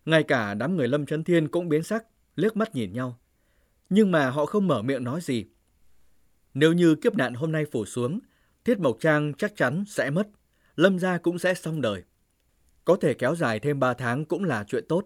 Ngay 0.04 0.22
cả 0.22 0.54
đám 0.54 0.76
người 0.76 0.88
Lâm 0.88 1.06
Trấn 1.06 1.24
Thiên 1.24 1.48
cũng 1.48 1.68
biến 1.68 1.82
sắc, 1.82 2.04
liếc 2.36 2.56
mắt 2.56 2.74
nhìn 2.74 2.92
nhau. 2.92 3.18
Nhưng 3.90 4.10
mà 4.10 4.30
họ 4.30 4.46
không 4.46 4.68
mở 4.68 4.82
miệng 4.82 5.04
nói 5.04 5.20
gì. 5.20 5.46
Nếu 6.54 6.72
như 6.72 6.94
kiếp 6.94 7.14
nạn 7.14 7.34
hôm 7.34 7.52
nay 7.52 7.64
phủ 7.72 7.84
xuống, 7.84 8.20
Thiết 8.64 8.78
Mộc 8.78 8.96
Trang 9.00 9.32
chắc 9.38 9.56
chắn 9.56 9.84
sẽ 9.88 10.10
mất, 10.10 10.28
Lâm 10.76 10.98
gia 10.98 11.18
cũng 11.18 11.38
sẽ 11.38 11.54
xong 11.54 11.80
đời. 11.80 12.02
Có 12.84 12.96
thể 12.96 13.14
kéo 13.14 13.34
dài 13.34 13.60
thêm 13.60 13.80
3 13.80 13.94
tháng 13.94 14.24
cũng 14.24 14.44
là 14.44 14.64
chuyện 14.68 14.84
tốt. 14.88 15.04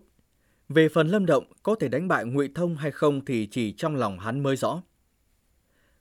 Về 0.68 0.88
phần 0.88 1.08
Lâm 1.08 1.26
Động 1.26 1.44
có 1.62 1.74
thể 1.74 1.88
đánh 1.88 2.08
bại 2.08 2.24
Ngụy 2.24 2.48
Thông 2.54 2.76
hay 2.76 2.90
không 2.90 3.24
thì 3.24 3.48
chỉ 3.50 3.72
trong 3.72 3.96
lòng 3.96 4.18
hắn 4.18 4.42
mới 4.42 4.56
rõ. 4.56 4.82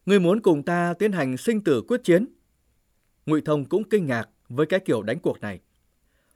Ngươi 0.05 0.19
muốn 0.19 0.41
cùng 0.41 0.63
ta 0.63 0.93
tiến 0.99 1.11
hành 1.11 1.37
sinh 1.37 1.63
tử 1.63 1.81
quyết 1.87 2.03
chiến? 2.03 2.25
Ngụy 3.25 3.41
Thông 3.41 3.65
cũng 3.65 3.83
kinh 3.89 4.05
ngạc 4.05 4.29
với 4.49 4.65
cái 4.65 4.79
kiểu 4.79 5.01
đánh 5.01 5.19
cuộc 5.19 5.41
này. 5.41 5.59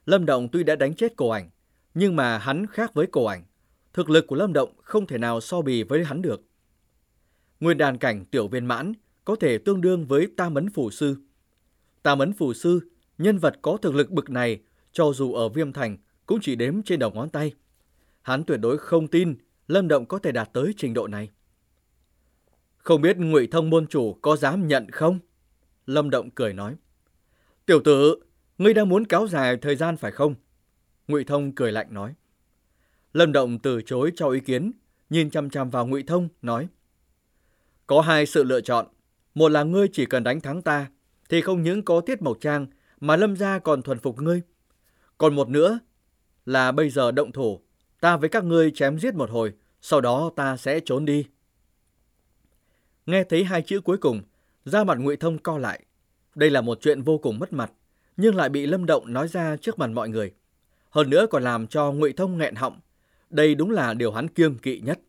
Lâm 0.06 0.26
Động 0.26 0.48
tuy 0.52 0.64
đã 0.64 0.76
đánh 0.76 0.96
chết 0.96 1.16
cổ 1.16 1.30
ảnh, 1.30 1.50
nhưng 1.94 2.16
mà 2.16 2.38
hắn 2.38 2.66
khác 2.68 2.94
với 2.94 3.08
cổ 3.08 3.26
ảnh. 3.26 3.44
Thực 3.94 4.10
lực 4.10 4.28
của 4.28 4.36
Lâm 4.36 4.54
Động 4.54 4.74
không 4.82 5.08
thể 5.08 5.18
nào 5.18 5.42
so 5.42 5.62
bì 5.62 5.84
với 5.84 6.04
hắn 6.04 6.22
được. 6.22 6.42
Nguyên 7.60 7.78
đàn 7.78 7.98
cảnh 7.98 8.26
tiểu 8.26 8.48
viên 8.48 8.66
mãn 8.66 8.94
có 9.26 9.36
thể 9.36 9.58
tương 9.58 9.82
đương 9.82 10.06
với 10.06 10.28
tam 10.38 10.56
ấn 10.56 10.70
phủ 10.70 10.92
sư. 10.92 11.16
Tam 12.04 12.20
ấn 12.20 12.34
phủ 12.34 12.54
sư, 12.54 12.80
nhân 13.18 13.38
vật 13.38 13.56
có 13.62 13.78
thực 13.78 13.96
lực 13.96 14.10
bực 14.10 14.30
này, 14.30 14.62
cho 14.92 15.14
dù 15.14 15.34
ở 15.34 15.50
viêm 15.50 15.74
thành, 15.74 15.98
cũng 16.26 16.40
chỉ 16.42 16.56
đếm 16.56 16.84
trên 16.84 17.00
đầu 17.00 17.12
ngón 17.12 17.30
tay. 17.30 17.54
Hắn 18.30 18.44
tuyệt 18.44 18.60
đối 18.60 18.78
không 18.78 19.08
tin 19.08 19.36
Lâm 19.68 19.88
Động 19.88 20.06
có 20.06 20.20
thể 20.20 20.32
đạt 20.32 20.50
tới 20.54 20.74
trình 20.78 20.94
độ 20.94 21.08
này. 21.08 21.30
Không 22.78 23.02
biết 23.02 23.18
ngụy 23.18 23.48
Thông 23.48 23.70
môn 23.70 23.88
chủ 23.88 24.14
có 24.22 24.36
dám 24.36 24.68
nhận 24.68 24.92
không? 24.92 25.20
Lâm 25.86 26.10
Động 26.10 26.30
cười 26.30 26.54
nói. 26.54 26.76
Tiểu 27.66 27.82
tử, 27.84 28.16
ngươi 28.58 28.74
đang 28.74 28.90
muốn 28.90 29.06
kéo 29.06 29.28
dài 29.28 29.58
thời 29.58 29.76
gian 29.76 29.98
phải 29.98 30.12
không? 30.12 30.36
Ngụy 31.08 31.24
Thông 31.24 31.56
cười 31.56 31.72
lạnh 31.72 31.94
nói. 31.94 32.14
Lâm 33.14 33.32
Động 33.32 33.60
từ 33.60 33.82
chối 33.82 34.12
cho 34.16 34.30
ý 34.30 34.40
kiến, 34.40 34.72
nhìn 35.10 35.30
chăm 35.30 35.50
chăm 35.50 35.70
vào 35.70 35.88
Ngụy 35.88 36.04
Thông, 36.04 36.30
nói. 36.42 36.68
Có 37.88 38.02
hai 38.02 38.26
sự 38.26 38.44
lựa 38.44 38.62
chọn. 38.62 38.88
Một 39.36 39.50
là 39.50 39.64
ngươi 39.64 39.88
chỉ 39.94 40.06
cần 40.06 40.24
đánh 40.24 40.42
thắng 40.42 40.62
ta, 40.62 40.88
thì 41.30 41.42
không 41.42 41.64
những 41.64 41.86
có 41.86 42.02
tiết 42.02 42.22
mộc 42.22 42.38
trang, 42.42 42.68
mà 43.00 43.16
Lâm 43.16 43.36
gia 43.36 43.60
còn 43.60 43.82
thuần 43.82 44.00
phục 44.00 44.22
ngươi. 44.22 44.42
Còn 45.18 45.36
một 45.36 45.50
nữa 45.50 45.80
là 46.46 46.72
bây 46.72 46.90
giờ 46.90 47.12
động 47.12 47.32
thủ, 47.32 47.62
ta 48.00 48.18
với 48.18 48.30
các 48.30 48.44
ngươi 48.44 48.72
chém 48.72 49.00
giết 49.00 49.16
một 49.16 49.30
hồi, 49.30 49.54
sau 49.82 50.02
đó 50.02 50.32
ta 50.36 50.58
sẽ 50.58 50.80
trốn 50.80 51.06
đi. 51.06 51.26
Nghe 53.06 53.24
thấy 53.24 53.44
hai 53.44 53.62
chữ 53.62 53.82
cuối 53.82 53.98
cùng, 53.98 54.22
da 54.66 54.84
mặt 54.84 54.98
Ngụy 54.98 55.18
Thông 55.18 55.38
co 55.38 55.58
lại. 55.58 55.86
Đây 56.36 56.50
là 56.50 56.62
một 56.62 56.78
chuyện 56.82 57.02
vô 57.02 57.18
cùng 57.18 57.40
mất 57.40 57.54
mặt, 57.54 57.72
nhưng 58.18 58.36
lại 58.36 58.50
bị 58.50 58.66
Lâm 58.66 58.86
Động 58.86 59.14
nói 59.14 59.28
ra 59.28 59.58
trước 59.58 59.80
mặt 59.80 59.88
mọi 59.88 60.10
người. 60.10 60.34
Hơn 60.90 61.10
nữa 61.10 61.26
còn 61.30 61.44
làm 61.44 61.68
cho 61.68 61.92
Ngụy 61.92 62.14
Thông 62.14 62.38
nghẹn 62.38 62.56
họng. 62.56 62.80
Đây 63.30 63.56
đúng 63.56 63.72
là 63.72 63.94
điều 63.94 64.12
hắn 64.12 64.28
kiêng 64.28 64.58
kỵ 64.58 64.80
nhất. 64.80 65.00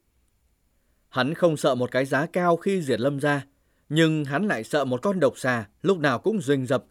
Hắn 1.09 1.35
không 1.35 1.57
sợ 1.57 1.75
một 1.75 1.91
cái 1.91 2.05
giá 2.05 2.27
cao 2.27 2.57
khi 2.57 2.83
diệt 2.83 3.01
Lâm 3.01 3.19
ra, 3.19 3.47
nhưng 3.89 4.25
hắn 4.25 4.49
lại 4.49 4.65
sợ 4.65 4.85
một 4.85 5.03
con 5.03 5.21
độc 5.21 5.39
xà 5.39 5.69
lúc 5.83 5.99
nào 5.99 6.19
cũng 6.19 6.41
rình 6.41 6.67
rập, 6.67 6.85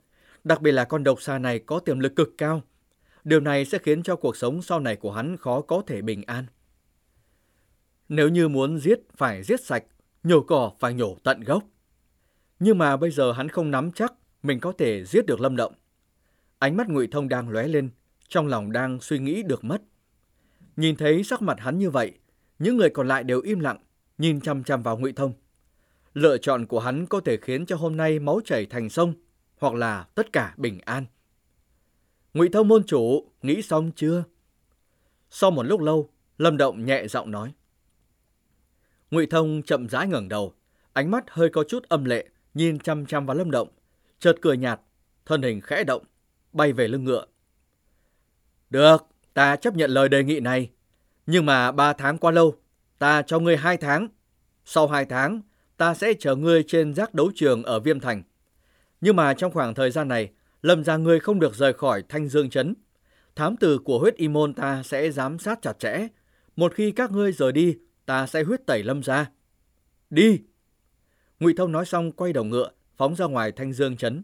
đặc 0.43 0.61
biệt 0.61 0.71
là 0.71 0.85
con 0.85 1.03
độc 1.03 1.21
xà 1.21 1.37
này 1.37 1.59
có 1.59 1.79
tiềm 1.79 1.99
lực 1.99 2.15
cực 2.15 2.29
cao. 2.37 2.61
Điều 3.23 3.39
này 3.39 3.65
sẽ 3.65 3.77
khiến 3.77 4.03
cho 4.03 4.15
cuộc 4.15 4.37
sống 4.37 4.61
sau 4.61 4.79
này 4.79 4.95
của 4.95 5.11
hắn 5.11 5.37
khó 5.37 5.61
có 5.61 5.81
thể 5.87 6.01
bình 6.01 6.23
an. 6.27 6.45
Nếu 8.09 8.29
như 8.29 8.47
muốn 8.47 8.79
giết 8.79 8.99
phải 9.17 9.43
giết 9.43 9.65
sạch, 9.65 9.83
nhổ 10.23 10.41
cỏ 10.41 10.71
phải 10.79 10.93
nhổ 10.93 11.17
tận 11.23 11.41
gốc. 11.41 11.63
Nhưng 12.59 12.77
mà 12.77 12.97
bây 12.97 13.11
giờ 13.11 13.31
hắn 13.31 13.49
không 13.49 13.71
nắm 13.71 13.91
chắc 13.91 14.13
mình 14.43 14.59
có 14.59 14.73
thể 14.77 15.05
giết 15.05 15.25
được 15.25 15.41
Lâm 15.41 15.55
Động. 15.55 15.73
Ánh 16.59 16.77
mắt 16.77 16.89
Ngụy 16.89 17.07
Thông 17.07 17.29
đang 17.29 17.49
lóe 17.49 17.67
lên, 17.67 17.89
trong 18.27 18.47
lòng 18.47 18.71
đang 18.71 18.99
suy 19.01 19.19
nghĩ 19.19 19.43
được 19.43 19.63
mất. 19.63 19.81
Nhìn 20.75 20.95
thấy 20.95 21.23
sắc 21.23 21.41
mặt 21.41 21.59
hắn 21.59 21.79
như 21.79 21.89
vậy, 21.89 22.11
những 22.59 22.77
người 22.77 22.89
còn 22.89 23.07
lại 23.07 23.23
đều 23.23 23.41
im 23.41 23.59
lặng, 23.59 23.77
nhìn 24.17 24.41
chăm 24.41 24.63
chăm 24.63 24.83
vào 24.83 24.97
Ngụy 24.97 25.13
Thông. 25.13 25.33
Lựa 26.13 26.37
chọn 26.37 26.65
của 26.65 26.79
hắn 26.79 27.05
có 27.05 27.19
thể 27.19 27.37
khiến 27.37 27.65
cho 27.65 27.75
hôm 27.75 27.97
nay 27.97 28.19
máu 28.19 28.39
chảy 28.45 28.65
thành 28.65 28.89
sông, 28.89 29.13
hoặc 29.57 29.73
là 29.73 30.07
tất 30.15 30.33
cả 30.33 30.53
bình 30.57 30.79
an. 30.85 31.05
Ngụy 32.33 32.49
Thông 32.49 32.67
môn 32.67 32.83
chủ, 32.83 33.31
nghĩ 33.41 33.61
xong 33.61 33.91
chưa? 33.95 34.23
Sau 35.29 35.51
một 35.51 35.63
lúc 35.63 35.81
lâu, 35.81 36.09
Lâm 36.37 36.57
Động 36.57 36.85
nhẹ 36.85 37.07
giọng 37.07 37.31
nói. 37.31 37.53
Ngụy 39.11 39.25
Thông 39.25 39.61
chậm 39.63 39.89
rãi 39.89 40.07
ngẩng 40.07 40.29
đầu, 40.29 40.53
ánh 40.93 41.11
mắt 41.11 41.23
hơi 41.29 41.49
có 41.49 41.63
chút 41.63 41.83
âm 41.89 42.05
lệ, 42.05 42.25
nhìn 42.53 42.79
chăm 42.79 43.05
chăm 43.05 43.25
vào 43.25 43.37
Lâm 43.37 43.51
Động, 43.51 43.67
chợt 44.19 44.35
cười 44.41 44.57
nhạt, 44.57 44.81
thân 45.25 45.41
hình 45.41 45.61
khẽ 45.61 45.83
động, 45.83 46.03
bay 46.53 46.73
về 46.73 46.87
lưng 46.87 47.03
ngựa. 47.03 47.25
Được, 48.69 49.07
ta 49.33 49.55
chấp 49.55 49.75
nhận 49.75 49.91
lời 49.91 50.09
đề 50.09 50.23
nghị 50.23 50.39
này, 50.39 50.69
nhưng 51.25 51.45
mà 51.45 51.71
ba 51.71 51.93
tháng 51.93 52.17
qua 52.17 52.31
lâu, 52.31 52.55
ta 52.99 53.21
cho 53.21 53.39
ngươi 53.39 53.57
hai 53.57 53.77
tháng. 53.77 54.07
Sau 54.65 54.87
hai 54.87 55.05
tháng, 55.05 55.41
ta 55.77 55.93
sẽ 55.93 56.13
chờ 56.19 56.35
ngươi 56.35 56.63
trên 56.67 56.93
giác 56.93 57.13
đấu 57.13 57.31
trường 57.35 57.63
ở 57.63 57.79
Viêm 57.79 57.99
Thành. 57.99 58.23
Nhưng 59.01 59.15
mà 59.15 59.33
trong 59.33 59.51
khoảng 59.51 59.73
thời 59.73 59.91
gian 59.91 60.07
này, 60.07 60.31
Lâm 60.61 60.83
gia 60.83 60.97
ngươi 60.97 61.19
không 61.19 61.39
được 61.39 61.55
rời 61.55 61.73
khỏi 61.73 62.03
Thanh 62.09 62.27
Dương 62.27 62.49
Trấn. 62.49 62.73
Thám 63.35 63.57
tử 63.57 63.79
của 63.79 63.99
huyết 63.99 64.15
y 64.15 64.27
môn 64.27 64.53
ta 64.53 64.83
sẽ 64.83 65.11
giám 65.11 65.39
sát 65.39 65.61
chặt 65.61 65.79
chẽ. 65.79 66.07
Một 66.55 66.73
khi 66.73 66.91
các 66.91 67.11
ngươi 67.11 67.31
rời 67.31 67.51
đi, 67.51 67.77
ta 68.05 68.27
sẽ 68.27 68.43
huyết 68.43 68.65
tẩy 68.65 68.83
Lâm 68.83 69.03
gia. 69.03 69.31
Đi! 70.09 70.39
Ngụy 71.39 71.53
Thông 71.57 71.71
nói 71.71 71.85
xong 71.85 72.11
quay 72.11 72.33
đầu 72.33 72.43
ngựa, 72.43 72.71
phóng 72.97 73.15
ra 73.15 73.25
ngoài 73.25 73.51
Thanh 73.51 73.73
Dương 73.73 73.97
Trấn. 73.97 74.23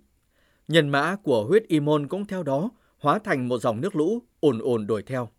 Nhân 0.67 0.89
mã 0.89 1.15
của 1.23 1.45
huyết 1.45 1.67
y 1.67 1.79
môn 1.79 2.07
cũng 2.07 2.25
theo 2.25 2.43
đó, 2.43 2.69
hóa 2.97 3.19
thành 3.19 3.47
một 3.47 3.57
dòng 3.57 3.81
nước 3.81 3.95
lũ, 3.95 4.21
ồn 4.39 4.59
ồn 4.59 4.87
đuổi 4.87 5.03
theo. 5.03 5.29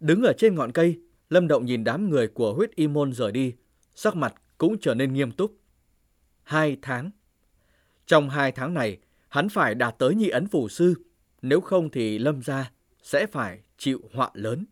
Đứng 0.00 0.22
ở 0.22 0.32
trên 0.38 0.54
ngọn 0.54 0.72
cây, 0.72 1.00
Lâm 1.30 1.48
Động 1.48 1.64
nhìn 1.64 1.84
đám 1.84 2.10
người 2.10 2.28
của 2.28 2.54
huyết 2.54 2.74
y 2.74 2.88
môn 2.88 3.12
rời 3.12 3.32
đi, 3.32 3.54
sắc 3.94 4.16
mặt 4.16 4.34
cũng 4.58 4.78
trở 4.78 4.94
nên 4.94 5.12
nghiêm 5.12 5.32
túc. 5.32 5.56
Hai 6.42 6.76
tháng. 6.82 7.10
Trong 8.06 8.30
hai 8.30 8.52
tháng 8.52 8.74
này, 8.74 8.98
hắn 9.30 9.48
phải 9.48 9.74
đạt 9.74 9.94
tới 9.98 10.14
nhị 10.14 10.28
ấn 10.28 10.46
phủ 10.46 10.68
sư, 10.68 10.94
nếu 11.42 11.60
không 11.60 11.90
thì 11.90 12.18
Lâm 12.18 12.42
gia 12.42 12.70
sẽ 13.02 13.26
phải 13.26 13.60
chịu 13.78 14.00
họa 14.14 14.30
lớn. 14.34 14.64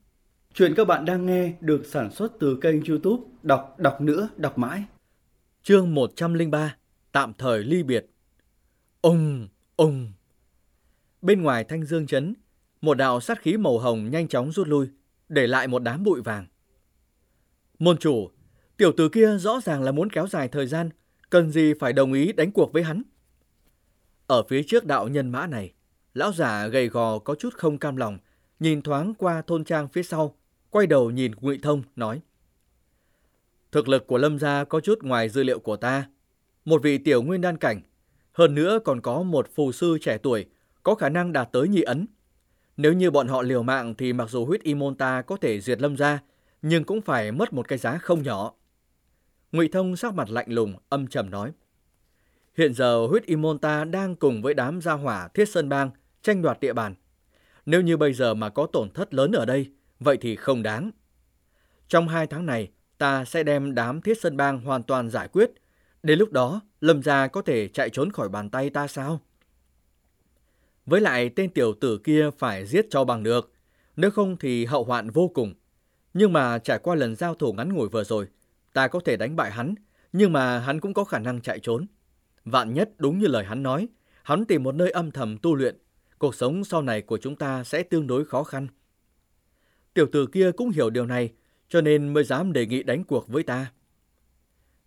Chuyện 0.54 0.74
các 0.74 0.84
bạn 0.84 1.04
đang 1.04 1.26
nghe 1.26 1.52
được 1.60 1.86
sản 1.86 2.10
xuất 2.10 2.32
từ 2.40 2.58
kênh 2.60 2.84
youtube 2.84 3.22
Đọc 3.42 3.74
Đọc 3.78 4.00
Nữa 4.00 4.28
Đọc 4.36 4.58
Mãi. 4.58 4.84
Chương 5.62 5.94
103 5.94 6.76
Tạm 7.12 7.32
thời 7.38 7.64
ly 7.64 7.82
biệt 7.82 8.06
Ông, 9.00 9.48
ông 9.76 10.12
Bên 11.22 11.42
ngoài 11.42 11.64
thanh 11.64 11.84
dương 11.84 12.06
chấn, 12.06 12.34
một 12.80 12.94
đạo 12.94 13.20
sát 13.20 13.42
khí 13.42 13.56
màu 13.56 13.78
hồng 13.78 14.10
nhanh 14.10 14.28
chóng 14.28 14.52
rút 14.52 14.68
lui, 14.68 14.86
để 15.28 15.46
lại 15.46 15.68
một 15.68 15.82
đám 15.82 16.04
bụi 16.04 16.20
vàng. 16.20 16.46
Môn 17.78 17.98
chủ, 17.98 18.30
tiểu 18.76 18.92
tử 18.96 19.08
kia 19.08 19.36
rõ 19.38 19.60
ràng 19.60 19.82
là 19.82 19.92
muốn 19.92 20.10
kéo 20.10 20.26
dài 20.26 20.48
thời 20.48 20.66
gian, 20.66 20.90
cần 21.30 21.50
gì 21.50 21.74
phải 21.80 21.92
đồng 21.92 22.12
ý 22.12 22.32
đánh 22.32 22.52
cuộc 22.52 22.72
với 22.72 22.82
hắn. 22.82 23.02
Ở 24.28 24.42
phía 24.42 24.62
trước 24.62 24.84
đạo 24.84 25.08
nhân 25.08 25.30
mã 25.30 25.46
này, 25.46 25.72
lão 26.14 26.32
giả 26.32 26.66
gầy 26.66 26.88
gò 26.88 27.18
có 27.18 27.34
chút 27.34 27.54
không 27.54 27.78
cam 27.78 27.96
lòng, 27.96 28.18
nhìn 28.60 28.82
thoáng 28.82 29.14
qua 29.18 29.42
thôn 29.42 29.64
trang 29.64 29.88
phía 29.88 30.02
sau, 30.02 30.34
quay 30.70 30.86
đầu 30.86 31.10
nhìn 31.10 31.32
Ngụy 31.40 31.58
Thông, 31.62 31.82
nói. 31.96 32.20
Thực 33.72 33.88
lực 33.88 34.06
của 34.06 34.18
Lâm 34.18 34.38
gia 34.38 34.64
có 34.64 34.80
chút 34.80 35.02
ngoài 35.02 35.28
dữ 35.28 35.42
liệu 35.42 35.58
của 35.58 35.76
ta. 35.76 36.08
Một 36.64 36.82
vị 36.82 36.98
tiểu 36.98 37.22
nguyên 37.22 37.40
đan 37.40 37.56
cảnh, 37.56 37.80
hơn 38.32 38.54
nữa 38.54 38.78
còn 38.84 39.00
có 39.00 39.22
một 39.22 39.48
phù 39.54 39.72
sư 39.72 39.98
trẻ 40.00 40.18
tuổi, 40.18 40.46
có 40.82 40.94
khả 40.94 41.08
năng 41.08 41.32
đạt 41.32 41.48
tới 41.52 41.68
nhị 41.68 41.82
ấn. 41.82 42.06
Nếu 42.76 42.92
như 42.92 43.10
bọn 43.10 43.28
họ 43.28 43.42
liều 43.42 43.62
mạng 43.62 43.94
thì 43.98 44.12
mặc 44.12 44.30
dù 44.30 44.46
huyết 44.46 44.62
y 44.62 44.74
môn 44.74 44.94
ta 44.94 45.22
có 45.22 45.36
thể 45.36 45.60
diệt 45.60 45.80
Lâm 45.80 45.96
gia, 45.96 46.18
nhưng 46.62 46.84
cũng 46.84 47.00
phải 47.00 47.32
mất 47.32 47.52
một 47.52 47.68
cái 47.68 47.78
giá 47.78 47.98
không 47.98 48.22
nhỏ. 48.22 48.52
Ngụy 49.52 49.68
Thông 49.68 49.96
sắc 49.96 50.14
mặt 50.14 50.30
lạnh 50.30 50.48
lùng, 50.48 50.74
âm 50.88 51.06
trầm 51.06 51.30
nói. 51.30 51.52
Hiện 52.58 52.74
giờ 52.74 53.06
huyết 53.06 53.26
imon 53.26 53.58
ta 53.58 53.84
đang 53.84 54.16
cùng 54.16 54.42
với 54.42 54.54
đám 54.54 54.80
gia 54.80 54.92
hỏa 54.92 55.28
thiết 55.28 55.48
sơn 55.48 55.68
bang 55.68 55.90
tranh 56.22 56.42
đoạt 56.42 56.60
địa 56.60 56.72
bàn. 56.72 56.94
Nếu 57.66 57.80
như 57.80 57.96
bây 57.96 58.12
giờ 58.12 58.34
mà 58.34 58.48
có 58.48 58.66
tổn 58.72 58.90
thất 58.90 59.14
lớn 59.14 59.32
ở 59.32 59.44
đây, 59.44 59.70
vậy 60.00 60.18
thì 60.20 60.36
không 60.36 60.62
đáng. 60.62 60.90
Trong 61.88 62.08
hai 62.08 62.26
tháng 62.26 62.46
này, 62.46 62.70
ta 62.98 63.24
sẽ 63.24 63.42
đem 63.42 63.74
đám 63.74 64.00
thiết 64.00 64.20
sơn 64.20 64.36
bang 64.36 64.60
hoàn 64.60 64.82
toàn 64.82 65.10
giải 65.10 65.28
quyết. 65.28 65.50
Đến 66.02 66.18
lúc 66.18 66.32
đó, 66.32 66.60
Lâm 66.80 67.02
gia 67.02 67.26
có 67.26 67.42
thể 67.42 67.68
chạy 67.68 67.90
trốn 67.90 68.12
khỏi 68.12 68.28
bàn 68.28 68.50
tay 68.50 68.70
ta 68.70 68.86
sao? 68.86 69.20
Với 70.86 71.00
lại 71.00 71.28
tên 71.28 71.50
tiểu 71.50 71.74
tử 71.80 71.98
kia 71.98 72.30
phải 72.38 72.66
giết 72.66 72.86
cho 72.90 73.04
bằng 73.04 73.22
được, 73.22 73.52
nếu 73.96 74.10
không 74.10 74.36
thì 74.36 74.64
hậu 74.64 74.84
hoạn 74.84 75.10
vô 75.10 75.28
cùng. 75.34 75.54
Nhưng 76.14 76.32
mà 76.32 76.58
trải 76.58 76.78
qua 76.78 76.94
lần 76.94 77.16
giao 77.16 77.34
thủ 77.34 77.52
ngắn 77.52 77.74
ngủi 77.74 77.88
vừa 77.88 78.04
rồi, 78.04 78.26
ta 78.72 78.88
có 78.88 79.00
thể 79.04 79.16
đánh 79.16 79.36
bại 79.36 79.50
hắn, 79.50 79.74
nhưng 80.12 80.32
mà 80.32 80.58
hắn 80.58 80.80
cũng 80.80 80.94
có 80.94 81.04
khả 81.04 81.18
năng 81.18 81.40
chạy 81.40 81.60
trốn. 81.60 81.86
Vạn 82.50 82.74
nhất 82.74 82.90
đúng 82.98 83.18
như 83.18 83.26
lời 83.26 83.44
hắn 83.44 83.62
nói, 83.62 83.88
hắn 84.22 84.44
tìm 84.44 84.62
một 84.62 84.74
nơi 84.74 84.90
âm 84.90 85.10
thầm 85.10 85.38
tu 85.38 85.54
luyện, 85.54 85.76
cuộc 86.18 86.34
sống 86.34 86.64
sau 86.64 86.82
này 86.82 87.02
của 87.02 87.18
chúng 87.18 87.36
ta 87.36 87.64
sẽ 87.64 87.82
tương 87.82 88.06
đối 88.06 88.24
khó 88.24 88.44
khăn. 88.44 88.68
Tiểu 89.94 90.06
tử 90.12 90.26
kia 90.26 90.52
cũng 90.52 90.70
hiểu 90.70 90.90
điều 90.90 91.06
này, 91.06 91.32
cho 91.68 91.80
nên 91.80 92.12
mới 92.12 92.24
dám 92.24 92.52
đề 92.52 92.66
nghị 92.66 92.82
đánh 92.82 93.04
cuộc 93.04 93.28
với 93.28 93.42
ta. 93.42 93.72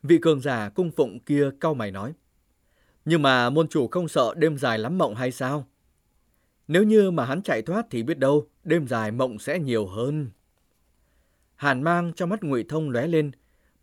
Vị 0.03 0.17
cường 0.21 0.41
giả 0.41 0.69
cung 0.69 0.91
phụng 0.91 1.19
kia 1.19 1.49
cau 1.59 1.73
mày 1.73 1.91
nói. 1.91 2.13
Nhưng 3.05 3.21
mà 3.21 3.49
môn 3.49 3.67
chủ 3.67 3.87
không 3.87 4.07
sợ 4.07 4.33
đêm 4.37 4.57
dài 4.57 4.79
lắm 4.79 4.97
mộng 4.97 5.15
hay 5.15 5.31
sao? 5.31 5.67
Nếu 6.67 6.83
như 6.83 7.11
mà 7.11 7.25
hắn 7.25 7.41
chạy 7.41 7.61
thoát 7.61 7.85
thì 7.89 8.03
biết 8.03 8.17
đâu, 8.17 8.47
đêm 8.63 8.87
dài 8.87 9.11
mộng 9.11 9.39
sẽ 9.39 9.59
nhiều 9.59 9.87
hơn. 9.87 10.29
Hàn 11.55 11.83
mang 11.83 12.13
trong 12.15 12.29
mắt 12.29 12.43
ngụy 12.43 12.63
Thông 12.63 12.89
lóe 12.89 13.07
lên. 13.07 13.31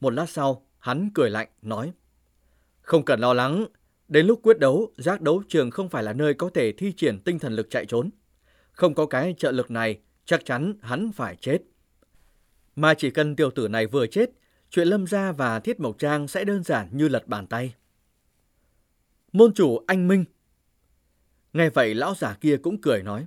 Một 0.00 0.10
lát 0.10 0.30
sau, 0.30 0.66
hắn 0.78 1.10
cười 1.14 1.30
lạnh, 1.30 1.48
nói. 1.62 1.92
Không 2.88 3.04
cần 3.04 3.20
lo 3.20 3.34
lắng, 3.34 3.66
đến 4.08 4.26
lúc 4.26 4.40
quyết 4.42 4.58
đấu, 4.58 4.92
giác 4.96 5.20
đấu 5.20 5.42
trường 5.48 5.70
không 5.70 5.88
phải 5.88 6.02
là 6.02 6.12
nơi 6.12 6.34
có 6.34 6.50
thể 6.54 6.72
thi 6.72 6.92
triển 6.92 7.20
tinh 7.20 7.38
thần 7.38 7.52
lực 7.52 7.70
chạy 7.70 7.86
trốn. 7.86 8.10
Không 8.72 8.94
có 8.94 9.06
cái 9.06 9.34
trợ 9.38 9.50
lực 9.50 9.70
này, 9.70 10.00
chắc 10.24 10.44
chắn 10.44 10.74
hắn 10.82 11.12
phải 11.12 11.36
chết. 11.36 11.58
Mà 12.76 12.94
chỉ 12.94 13.10
cần 13.10 13.36
tiểu 13.36 13.50
tử 13.50 13.68
này 13.68 13.86
vừa 13.86 14.06
chết, 14.06 14.30
chuyện 14.70 14.88
Lâm 14.88 15.06
Gia 15.06 15.32
và 15.32 15.60
Thiết 15.60 15.80
Mộc 15.80 15.98
Trang 15.98 16.28
sẽ 16.28 16.44
đơn 16.44 16.62
giản 16.62 16.88
như 16.92 17.08
lật 17.08 17.28
bàn 17.28 17.46
tay. 17.46 17.74
Môn 19.32 19.54
chủ 19.54 19.84
anh 19.86 20.08
Minh 20.08 20.24
Nghe 21.52 21.70
vậy 21.70 21.94
lão 21.94 22.14
giả 22.14 22.36
kia 22.40 22.56
cũng 22.56 22.80
cười 22.80 23.02
nói. 23.02 23.26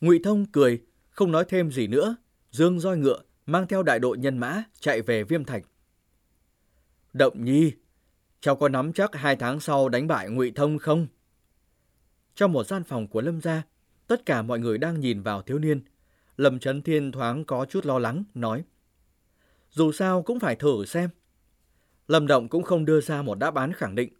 Ngụy 0.00 0.20
Thông 0.24 0.46
cười, 0.46 0.82
không 1.10 1.32
nói 1.32 1.44
thêm 1.48 1.70
gì 1.70 1.86
nữa, 1.86 2.16
dương 2.50 2.80
roi 2.80 2.96
ngựa 2.96 3.22
mang 3.46 3.66
theo 3.66 3.82
đại 3.82 3.98
đội 3.98 4.18
nhân 4.18 4.38
mã 4.38 4.62
chạy 4.80 5.02
về 5.02 5.24
Viêm 5.24 5.44
Thành. 5.44 5.62
Động 7.12 7.44
Nhi, 7.44 7.72
cháu 8.40 8.56
có 8.56 8.68
nắm 8.68 8.92
chắc 8.92 9.14
hai 9.14 9.36
tháng 9.36 9.60
sau 9.60 9.88
đánh 9.88 10.06
bại 10.06 10.28
Ngụy 10.28 10.50
Thông 10.50 10.78
không? 10.78 11.06
Trong 12.34 12.52
một 12.52 12.66
gian 12.66 12.84
phòng 12.84 13.06
của 13.06 13.20
Lâm 13.20 13.40
gia, 13.40 13.62
tất 14.06 14.26
cả 14.26 14.42
mọi 14.42 14.58
người 14.58 14.78
đang 14.78 15.00
nhìn 15.00 15.22
vào 15.22 15.42
thiếu 15.42 15.58
niên. 15.58 15.80
Lâm 16.36 16.58
Trấn 16.58 16.82
Thiên 16.82 17.12
thoáng 17.12 17.44
có 17.44 17.64
chút 17.64 17.86
lo 17.86 17.98
lắng, 17.98 18.24
nói. 18.34 18.64
Dù 19.70 19.92
sao 19.92 20.22
cũng 20.22 20.40
phải 20.40 20.56
thử 20.56 20.84
xem. 20.84 21.10
Lâm 22.08 22.26
Động 22.26 22.48
cũng 22.48 22.62
không 22.62 22.84
đưa 22.84 23.00
ra 23.00 23.22
một 23.22 23.38
đáp 23.38 23.54
án 23.54 23.72
khẳng 23.72 23.94
định. 23.94 24.12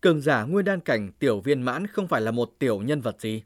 Cường 0.00 0.20
giả 0.20 0.44
nguyên 0.44 0.64
đan 0.64 0.80
cảnh 0.80 1.12
tiểu 1.18 1.40
viên 1.40 1.62
mãn 1.62 1.86
không 1.86 2.08
phải 2.08 2.20
là 2.20 2.30
một 2.30 2.54
tiểu 2.58 2.80
nhân 2.80 3.00
vật 3.00 3.20
gì. 3.20 3.42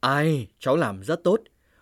Ai, 0.00 0.48
cháu 0.58 0.76
làm 0.76 1.02
rất 1.02 1.24
tốt. 1.24 1.40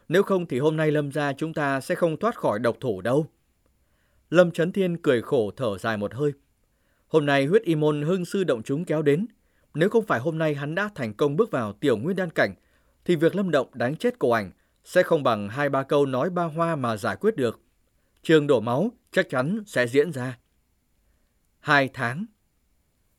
Nếu 0.08 0.22
không 0.22 0.46
thì 0.46 0.58
hôm 0.58 0.76
nay 0.76 0.90
Lâm 0.90 1.12
gia 1.12 1.32
chúng 1.32 1.54
ta 1.54 1.80
sẽ 1.80 1.94
không 1.94 2.16
thoát 2.16 2.34
khỏi 2.34 2.58
độc 2.58 2.76
thủ 2.80 3.00
đâu. 3.00 3.26
Lâm 4.30 4.50
Trấn 4.50 4.72
Thiên 4.72 4.96
cười 4.96 5.22
khổ 5.22 5.50
thở 5.56 5.78
dài 5.78 5.96
một 5.96 6.14
hơi. 6.14 6.32
Hôm 7.14 7.26
nay 7.26 7.46
huyết 7.46 7.62
y 7.62 7.74
môn 7.74 8.02
hưng 8.02 8.24
sư 8.24 8.44
động 8.44 8.62
chúng 8.62 8.84
kéo 8.84 9.02
đến. 9.02 9.26
Nếu 9.74 9.88
không 9.88 10.06
phải 10.06 10.20
hôm 10.20 10.38
nay 10.38 10.54
hắn 10.54 10.74
đã 10.74 10.90
thành 10.94 11.14
công 11.14 11.36
bước 11.36 11.50
vào 11.50 11.72
tiểu 11.72 11.96
nguyên 11.96 12.16
đan 12.16 12.30
cảnh, 12.30 12.54
thì 13.04 13.16
việc 13.16 13.34
Lâm 13.34 13.50
Động 13.50 13.68
đánh 13.74 13.96
chết 13.96 14.18
cổ 14.18 14.30
ảnh 14.30 14.50
sẽ 14.84 15.02
không 15.02 15.22
bằng 15.22 15.48
hai 15.48 15.68
ba 15.68 15.82
câu 15.82 16.06
nói 16.06 16.30
ba 16.30 16.44
hoa 16.44 16.76
mà 16.76 16.96
giải 16.96 17.16
quyết 17.16 17.36
được. 17.36 17.60
Trường 18.22 18.46
đổ 18.46 18.60
máu 18.60 18.90
chắc 19.12 19.28
chắn 19.30 19.62
sẽ 19.66 19.86
diễn 19.86 20.12
ra. 20.12 20.38
Hai 21.58 21.90
tháng. 21.92 22.24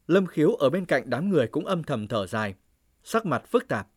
Lâm 0.08 0.28
Khiếu 0.28 0.52
ở 0.52 0.70
bên 0.70 0.86
cạnh 0.86 1.04
đám 1.06 1.30
người 1.30 1.48
cũng 1.48 1.66
âm 1.66 1.84
thầm 1.84 2.08
thở 2.08 2.28
dài, 2.28 2.56
sắc 3.04 3.26
mặt 3.26 3.44
phức 3.48 3.68
tạp. 3.68 3.88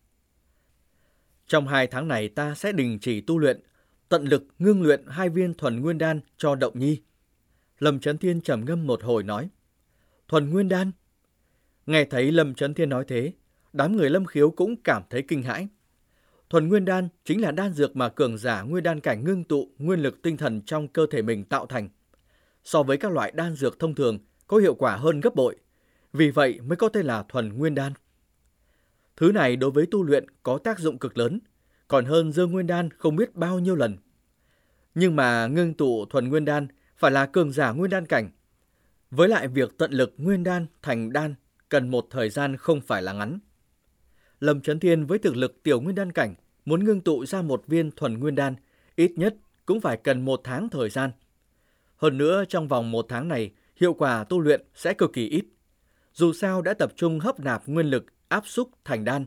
Trong 1.47 1.69
hai 1.69 1.87
tháng 1.87 2.09
này 2.09 2.29
ta 2.29 2.55
sẽ 2.55 2.73
đình 2.73 2.99
chỉ 3.01 3.21
tu 3.21 3.39
luyện, 3.39 3.61
tận 4.09 4.25
lực 4.25 4.45
ngưng 4.59 4.83
luyện 4.83 5.05
hai 5.09 5.29
viên 5.29 5.55
thuần 5.55 5.81
nguyên 5.81 5.99
đan 5.99 6.21
cho 6.37 6.55
Động 6.55 6.79
Nhi. 6.79 7.03
Lâm 7.79 8.01
Trấn 8.01 8.19
Thiên 8.19 8.41
trầm 8.41 8.65
ngâm 8.65 8.87
một 8.87 9.03
hồi 9.03 9.23
nói. 9.23 9.49
Thuần 10.29 10.51
nguyên 10.51 10.69
đan? 10.69 10.93
Nghe 11.87 12.05
thấy 12.05 12.33
Lâm 12.33 12.55
Trấn 12.55 12.75
Thiên 12.75 12.89
nói 12.89 13.05
thế, 13.09 13.33
đám 13.73 13.97
người 13.97 14.11
Lâm 14.11 14.27
Khiếu 14.27 14.51
cũng 14.51 14.77
cảm 14.83 15.03
thấy 15.11 15.23
kinh 15.23 15.43
hãi. 15.43 15.69
Thuần 16.51 16.69
nguyên 16.69 16.85
đan 16.85 17.09
chính 17.25 17.41
là 17.41 17.51
đan 17.51 17.73
dược 17.73 17.97
mà 17.97 18.09
cường 18.09 18.39
giả 18.39 18.63
nguyên 18.63 18.85
đan 18.85 19.01
cảnh 19.01 19.25
ngưng 19.25 19.45
tụ 19.45 19.71
nguyên 19.79 20.01
lực 20.01 20.23
tinh 20.23 20.37
thần 20.37 20.63
trong 20.63 20.89
cơ 20.89 21.07
thể 21.11 21.23
mình 21.23 21.45
tạo 21.45 21.67
thành. 21.67 21.89
So 22.65 22.83
với 22.83 22.97
các 22.97 23.13
loại 23.13 23.33
đan 23.35 23.55
dược 23.55 23.79
thông 23.79 23.95
thường, 23.95 24.19
có 24.47 24.57
hiệu 24.57 24.75
quả 24.75 24.97
hơn 24.97 25.21
gấp 25.21 25.35
bội. 25.35 25.57
Vì 26.13 26.31
vậy 26.31 26.61
mới 26.61 26.77
có 26.77 26.89
tên 26.89 27.07
là 27.07 27.25
thuần 27.29 27.49
nguyên 27.59 27.75
đan. 27.75 27.93
Thứ 29.17 29.33
này 29.33 29.57
đối 29.57 29.71
với 29.71 29.87
tu 29.91 30.03
luyện 30.03 30.27
có 30.43 30.59
tác 30.59 30.79
dụng 30.79 30.99
cực 30.99 31.19
lớn, 31.19 31.41
còn 31.89 32.05
hơn 32.05 32.33
dương 32.33 32.53
nguyên 32.53 32.67
đan 32.67 32.91
không 32.91 33.17
biết 33.17 33.35
bao 33.35 33.59
nhiêu 33.59 33.77
lần. 33.77 33.97
Nhưng 34.95 35.17
mà 35.17 35.47
ngưng 35.47 35.75
tụ 35.75 36.07
thuần 36.11 36.29
nguyên 36.29 36.45
đan 36.45 36.69
phải 36.97 37.11
là 37.11 37.27
cường 37.27 37.53
giả 37.53 37.73
nguyên 37.73 37.91
đan 37.91 38.07
cảnh. 38.07 38.31
Với 39.11 39.29
lại 39.29 39.49
việc 39.49 39.79
tận 39.79 39.93
lực 39.93 40.15
nguyên 40.17 40.45
đan 40.45 40.67
thành 40.83 41.13
đan 41.13 41.35
cần 41.69 41.91
một 41.91 42.07
thời 42.11 42.31
gian 42.31 42.57
không 42.57 42.81
phải 42.81 43.03
là 43.03 43.13
ngắn. 43.13 43.39
Lâm 44.41 44.61
Trấn 44.61 44.81
Thiên 44.81 45.07
với 45.07 45.19
thực 45.19 45.37
lực 45.37 45.63
tiểu 45.63 45.81
nguyên 45.81 45.95
đan 45.95 46.13
cảnh 46.13 46.35
muốn 46.65 46.85
ngưng 46.85 47.01
tụ 47.01 47.27
ra 47.27 47.43
một 47.43 47.67
viên 47.67 47.91
thuần 47.91 48.19
nguyên 48.19 48.35
đan, 48.35 48.55
ít 48.97 49.13
nhất 49.17 49.37
cũng 49.67 49.81
phải 49.81 49.97
cần 49.97 50.25
một 50.25 50.41
tháng 50.45 50.69
thời 50.69 50.91
gian. 50.91 51.11
Hơn 51.97 52.19
nữa, 52.19 52.45
trong 52.49 52.69
vòng 52.69 52.91
một 52.91 53.07
tháng 53.09 53.29
này, 53.29 53.53
hiệu 53.77 53.95
quả 53.95 54.25
tu 54.25 54.41
luyện 54.41 54.63
sẽ 54.75 54.95
cực 54.95 55.13
kỳ 55.13 55.29
ít. 55.29 55.45
Dù 56.13 56.33
sao 56.33 56.63
đã 56.63 56.75
tập 56.75 56.93
trung 56.97 57.21
hấp 57.21 57.41
nạp 57.41 57.69
nguyên 57.69 57.87
lực 57.87 58.07
áp 58.29 58.47
xúc 58.47 58.71
thành 58.85 59.05
đan, 59.05 59.27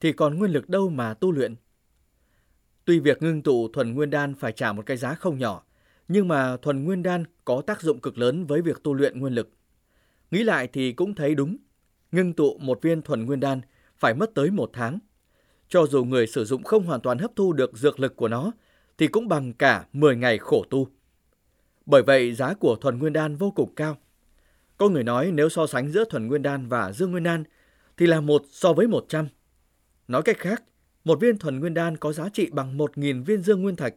thì 0.00 0.12
còn 0.12 0.38
nguyên 0.38 0.50
lực 0.50 0.68
đâu 0.68 0.88
mà 0.88 1.14
tu 1.14 1.32
luyện. 1.32 1.54
Tuy 2.84 2.98
việc 3.00 3.22
ngưng 3.22 3.42
tụ 3.42 3.68
thuần 3.68 3.94
nguyên 3.94 4.10
đan 4.10 4.34
phải 4.34 4.52
trả 4.52 4.72
một 4.72 4.86
cái 4.86 4.96
giá 4.96 5.14
không 5.14 5.38
nhỏ, 5.38 5.65
nhưng 6.08 6.28
mà 6.28 6.56
thuần 6.56 6.84
nguyên 6.84 7.02
đan 7.02 7.24
có 7.44 7.62
tác 7.66 7.82
dụng 7.82 8.00
cực 8.00 8.18
lớn 8.18 8.46
với 8.46 8.62
việc 8.62 8.82
tu 8.82 8.94
luyện 8.94 9.20
nguyên 9.20 9.32
lực. 9.32 9.50
Nghĩ 10.30 10.42
lại 10.42 10.68
thì 10.72 10.92
cũng 10.92 11.14
thấy 11.14 11.34
đúng, 11.34 11.56
ngưng 12.12 12.32
tụ 12.32 12.58
một 12.58 12.82
viên 12.82 13.02
thuần 13.02 13.26
nguyên 13.26 13.40
đan 13.40 13.60
phải 13.98 14.14
mất 14.14 14.34
tới 14.34 14.50
một 14.50 14.70
tháng. 14.72 14.98
Cho 15.68 15.86
dù 15.86 16.04
người 16.04 16.26
sử 16.26 16.44
dụng 16.44 16.62
không 16.62 16.84
hoàn 16.84 17.00
toàn 17.00 17.18
hấp 17.18 17.30
thu 17.36 17.52
được 17.52 17.78
dược 17.78 18.00
lực 18.00 18.16
của 18.16 18.28
nó, 18.28 18.52
thì 18.98 19.06
cũng 19.06 19.28
bằng 19.28 19.52
cả 19.52 19.86
10 19.92 20.16
ngày 20.16 20.38
khổ 20.38 20.64
tu. 20.70 20.88
Bởi 21.86 22.02
vậy 22.02 22.34
giá 22.34 22.54
của 22.54 22.76
thuần 22.76 22.98
nguyên 22.98 23.12
đan 23.12 23.36
vô 23.36 23.50
cùng 23.50 23.74
cao. 23.74 23.96
Có 24.76 24.88
người 24.88 25.04
nói 25.04 25.30
nếu 25.32 25.48
so 25.48 25.66
sánh 25.66 25.88
giữa 25.88 26.04
thuần 26.04 26.26
nguyên 26.26 26.42
đan 26.42 26.68
và 26.68 26.92
dương 26.92 27.10
nguyên 27.10 27.22
đan 27.22 27.44
thì 27.96 28.06
là 28.06 28.20
một 28.20 28.42
so 28.50 28.72
với 28.72 28.86
100. 28.86 29.28
Nói 30.08 30.22
cách 30.22 30.38
khác, 30.38 30.62
một 31.04 31.20
viên 31.20 31.38
thuần 31.38 31.60
nguyên 31.60 31.74
đan 31.74 31.96
có 31.96 32.12
giá 32.12 32.28
trị 32.28 32.50
bằng 32.52 32.78
1.000 32.78 33.24
viên 33.24 33.42
dương 33.42 33.62
nguyên 33.62 33.76
thạch. 33.76 33.94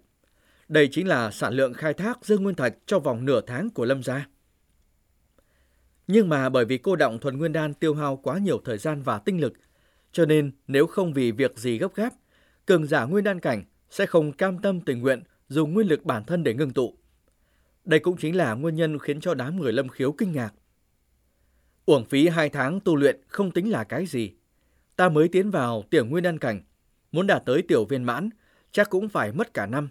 Đây 0.69 0.88
chính 0.91 1.08
là 1.08 1.32
sản 1.32 1.53
lượng 1.53 1.73
khai 1.73 1.93
thác 1.93 2.25
dương 2.25 2.43
nguyên 2.43 2.55
thạch 2.55 2.73
trong 2.86 3.03
vòng 3.03 3.25
nửa 3.25 3.41
tháng 3.41 3.69
của 3.69 3.86
Lâm 3.86 4.03
gia. 4.03 4.27
Nhưng 6.08 6.29
mà 6.29 6.49
bởi 6.49 6.65
vì 6.65 6.77
cô 6.77 6.95
động 6.95 7.19
thuần 7.19 7.38
nguyên 7.38 7.53
đan 7.53 7.73
tiêu 7.73 7.95
hao 7.95 8.17
quá 8.17 8.38
nhiều 8.38 8.62
thời 8.65 8.77
gian 8.77 9.01
và 9.01 9.19
tinh 9.19 9.41
lực, 9.41 9.53
cho 10.12 10.25
nên 10.25 10.51
nếu 10.67 10.88
không 10.88 11.13
vì 11.13 11.32
việc 11.32 11.58
gì 11.58 11.77
gấp 11.77 11.95
gáp, 11.95 12.13
cường 12.65 12.88
giả 12.88 13.05
nguyên 13.05 13.23
đan 13.23 13.39
cảnh 13.39 13.63
sẽ 13.89 14.05
không 14.05 14.32
cam 14.32 14.60
tâm 14.60 14.82
tình 14.82 15.01
nguyện 15.01 15.23
dùng 15.47 15.73
nguyên 15.73 15.88
lực 15.88 16.05
bản 16.05 16.23
thân 16.25 16.43
để 16.43 16.53
ngưng 16.53 16.73
tụ. 16.73 16.97
Đây 17.86 17.99
cũng 17.99 18.17
chính 18.17 18.36
là 18.36 18.53
nguyên 18.53 18.75
nhân 18.75 18.99
khiến 18.99 19.19
cho 19.19 19.34
đám 19.34 19.60
người 19.60 19.73
lâm 19.73 19.89
khiếu 19.89 20.12
kinh 20.12 20.32
ngạc. 20.32 20.53
Uổng 21.86 22.05
phí 22.05 22.27
hai 22.27 22.49
tháng 22.49 22.79
tu 22.79 22.95
luyện 22.95 23.21
không 23.27 23.51
tính 23.51 23.71
là 23.71 23.84
cái 23.84 24.05
gì. 24.05 24.34
Ta 24.95 25.10
mới 25.10 25.27
tiến 25.27 25.51
vào 25.51 25.84
tiểu 25.89 26.05
nguyên 26.05 26.23
đan 26.23 26.39
cảnh, 26.39 26.62
muốn 27.12 27.27
đạt 27.27 27.45
tới 27.45 27.62
tiểu 27.62 27.86
viên 27.86 28.03
mãn, 28.03 28.29
chắc 28.71 28.89
cũng 28.89 29.10
phải 29.10 29.32
mất 29.32 29.53
cả 29.53 29.65
năm. 29.65 29.89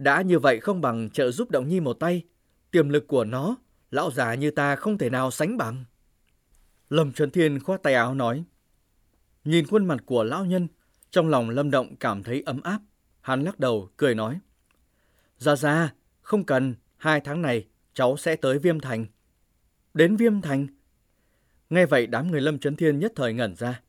Đã 0.00 0.22
như 0.22 0.38
vậy 0.38 0.60
không 0.60 0.80
bằng 0.80 1.10
trợ 1.10 1.30
giúp 1.30 1.50
Động 1.50 1.68
Nhi 1.68 1.80
một 1.80 1.92
tay, 1.92 2.22
tiềm 2.70 2.88
lực 2.88 3.06
của 3.06 3.24
nó, 3.24 3.56
lão 3.90 4.10
già 4.10 4.34
như 4.34 4.50
ta 4.50 4.76
không 4.76 4.98
thể 4.98 5.10
nào 5.10 5.30
sánh 5.30 5.56
bằng. 5.56 5.84
Lâm 6.90 7.12
Trấn 7.12 7.30
Thiên 7.30 7.60
khoát 7.60 7.82
tay 7.82 7.94
áo 7.94 8.14
nói, 8.14 8.44
Nhìn 9.44 9.66
khuôn 9.66 9.86
mặt 9.86 10.02
của 10.06 10.24
lão 10.24 10.44
nhân, 10.44 10.68
trong 11.10 11.28
lòng 11.28 11.50
Lâm 11.50 11.70
Động 11.70 11.96
cảm 11.96 12.22
thấy 12.22 12.42
ấm 12.46 12.60
áp. 12.60 12.80
Hắn 13.20 13.42
lắc 13.42 13.60
đầu, 13.60 13.90
cười 13.96 14.14
nói. 14.14 14.40
Ra 15.38 15.56
ra, 15.56 15.94
không 16.20 16.44
cần, 16.44 16.74
hai 16.96 17.20
tháng 17.20 17.42
này 17.42 17.66
cháu 17.94 18.16
sẽ 18.16 18.36
tới 18.36 18.58
Viêm 18.58 18.80
Thành. 18.80 19.06
Đến 19.94 20.16
Viêm 20.16 20.40
Thành? 20.40 20.66
Nghe 21.70 21.86
vậy 21.86 22.06
đám 22.06 22.30
người 22.30 22.40
Lâm 22.40 22.58
Trấn 22.58 22.76
Thiên 22.76 22.98
nhất 22.98 23.12
thời 23.16 23.32
ngẩn 23.32 23.54
ra. 23.56 23.80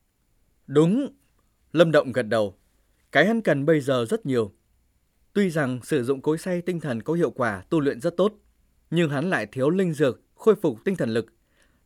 Đúng, 0.68 1.08
Lâm 1.74 1.92
Động 1.92 2.12
gật 2.12 2.24
đầu. 2.24 2.58
Cái 3.12 3.28
hắn 3.28 3.42
cần 3.42 3.66
bây 3.66 3.82
giờ 3.82 4.06
rất 4.10 4.26
nhiều. 4.26 4.54
Tuy 5.34 5.50
rằng 5.50 5.80
sử 5.84 6.04
dụng 6.04 6.22
cối 6.22 6.38
xay 6.38 6.62
tinh 6.62 6.80
thần 6.80 7.02
có 7.02 7.14
hiệu 7.14 7.32
quả 7.32 7.64
tu 7.70 7.80
luyện 7.80 8.02
rất 8.02 8.18
tốt, 8.18 8.34
nhưng 8.90 9.10
hắn 9.10 9.30
lại 9.30 9.46
thiếu 9.46 9.70
linh 9.70 9.94
dược 9.94 10.22
khôi 10.36 10.56
phục 10.56 10.78
tinh 10.86 10.96
thần 10.96 11.10
lực. 11.10 11.26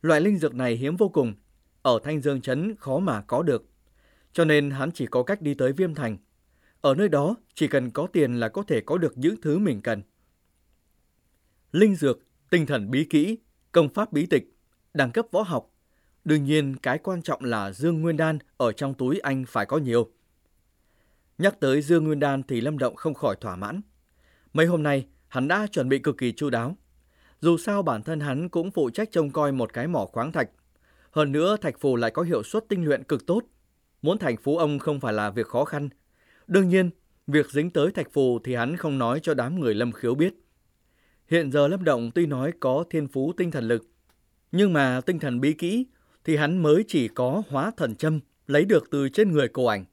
Loại 0.02 0.22
linh 0.22 0.38
dược 0.38 0.56
này 0.56 0.76
hiếm 0.76 0.96
vô 0.96 1.10
cùng, 1.10 1.34
ở 1.82 2.00
Thanh 2.04 2.22
Dương 2.22 2.42
Trấn 2.42 2.76
khó 2.76 3.00
mà 3.00 3.22
có 3.22 3.44
được. 3.44 3.66
Cho 4.34 4.46
nên 4.46 4.72
hắn 4.72 4.92
chỉ 4.92 5.06
có 5.06 5.24
cách 5.24 5.42
đi 5.42 5.54
tới 5.54 5.74
Viêm 5.74 5.96
Thành. 5.96 6.18
Ở 6.82 6.96
nơi 6.96 7.10
đó, 7.10 7.36
chỉ 7.54 7.68
cần 7.68 7.92
có 7.92 8.08
tiền 8.08 8.34
là 8.34 8.50
có 8.50 8.64
thể 8.64 8.82
có 8.82 8.98
được 8.98 9.18
những 9.18 9.36
thứ 9.42 9.58
mình 9.58 9.82
cần. 9.82 10.02
Linh 11.72 11.96
dược, 11.96 12.20
tinh 12.50 12.66
thần 12.66 12.92
bí 12.92 13.06
kỹ, 13.06 13.38
công 13.72 13.90
pháp 13.94 14.14
bí 14.14 14.26
tịch, 14.26 14.56
đẳng 14.94 15.12
cấp 15.12 15.26
võ 15.32 15.42
học. 15.42 15.72
Đương 16.26 16.44
nhiên, 16.44 16.76
cái 16.76 16.98
quan 16.98 17.22
trọng 17.22 17.44
là 17.44 17.72
Dương 17.72 18.02
Nguyên 18.02 18.18
Đan 18.18 18.40
ở 18.58 18.72
trong 18.72 18.94
túi 18.94 19.20
anh 19.20 19.46
phải 19.48 19.66
có 19.66 19.78
nhiều. 19.78 20.12
Nhắc 21.38 21.60
tới 21.60 21.82
Dương 21.82 22.04
Nguyên 22.04 22.20
Đan 22.20 22.44
thì 22.44 22.62
Lâm 22.62 22.78
Động 22.78 22.96
không 22.96 23.14
khỏi 23.14 23.36
thỏa 23.42 23.56
mãn. 23.56 23.82
Mấy 24.54 24.66
hôm 24.66 24.84
nay, 24.84 25.08
hắn 25.28 25.48
đã 25.48 25.68
chuẩn 25.68 25.90
bị 25.90 26.00
cực 26.00 26.18
kỳ 26.18 26.32
chu 26.32 26.50
đáo. 26.50 26.78
Dù 27.42 27.58
sao 27.58 27.84
bản 27.84 28.04
thân 28.04 28.20
hắn 28.20 28.50
cũng 28.50 28.72
phụ 28.72 28.90
trách 28.90 29.12
trông 29.12 29.32
coi 29.32 29.52
một 29.52 29.74
cái 29.74 29.88
mỏ 29.88 30.06
khoáng 30.06 30.32
thạch 30.32 30.50
hơn 31.16 31.32
nữa, 31.32 31.58
thạch 31.62 31.80
phù 31.80 31.96
lại 31.96 32.12
có 32.12 32.22
hiệu 32.22 32.44
suất 32.44 32.64
tinh 32.70 32.86
luyện 32.86 33.04
cực 33.04 33.26
tốt. 33.26 33.44
Muốn 34.02 34.18
thành 34.18 34.38
phú 34.38 34.58
ông 34.58 34.80
không 34.80 35.00
phải 35.00 35.14
là 35.14 35.30
việc 35.30 35.48
khó 35.48 35.66
khăn. 35.66 35.90
Đương 36.48 36.70
nhiên, 36.70 36.90
việc 37.28 37.52
dính 37.52 37.70
tới 37.70 37.92
thạch 37.92 38.12
phù 38.14 38.40
thì 38.40 38.56
hắn 38.56 38.78
không 38.78 38.98
nói 38.98 39.20
cho 39.24 39.34
đám 39.34 39.60
người 39.60 39.74
lâm 39.74 39.92
khiếu 39.92 40.16
biết. 40.16 40.34
Hiện 41.28 41.52
giờ 41.52 41.68
Lâm 41.68 41.84
Động 41.84 42.12
tuy 42.16 42.26
nói 42.26 42.52
có 42.60 42.86
thiên 42.90 43.08
phú 43.08 43.34
tinh 43.38 43.52
thần 43.52 43.68
lực, 43.68 43.84
nhưng 44.52 44.74
mà 44.74 45.02
tinh 45.02 45.20
thần 45.20 45.42
bí 45.42 45.54
kỹ 45.54 45.86
thì 46.24 46.36
hắn 46.36 46.64
mới 46.64 46.84
chỉ 46.88 47.08
có 47.08 47.44
hóa 47.50 47.72
thần 47.78 47.96
châm 47.96 48.20
lấy 48.48 48.66
được 48.66 48.88
từ 48.92 49.10
trên 49.10 49.32
người 49.32 49.48
cô 49.48 49.66
ảnh. 49.66 49.86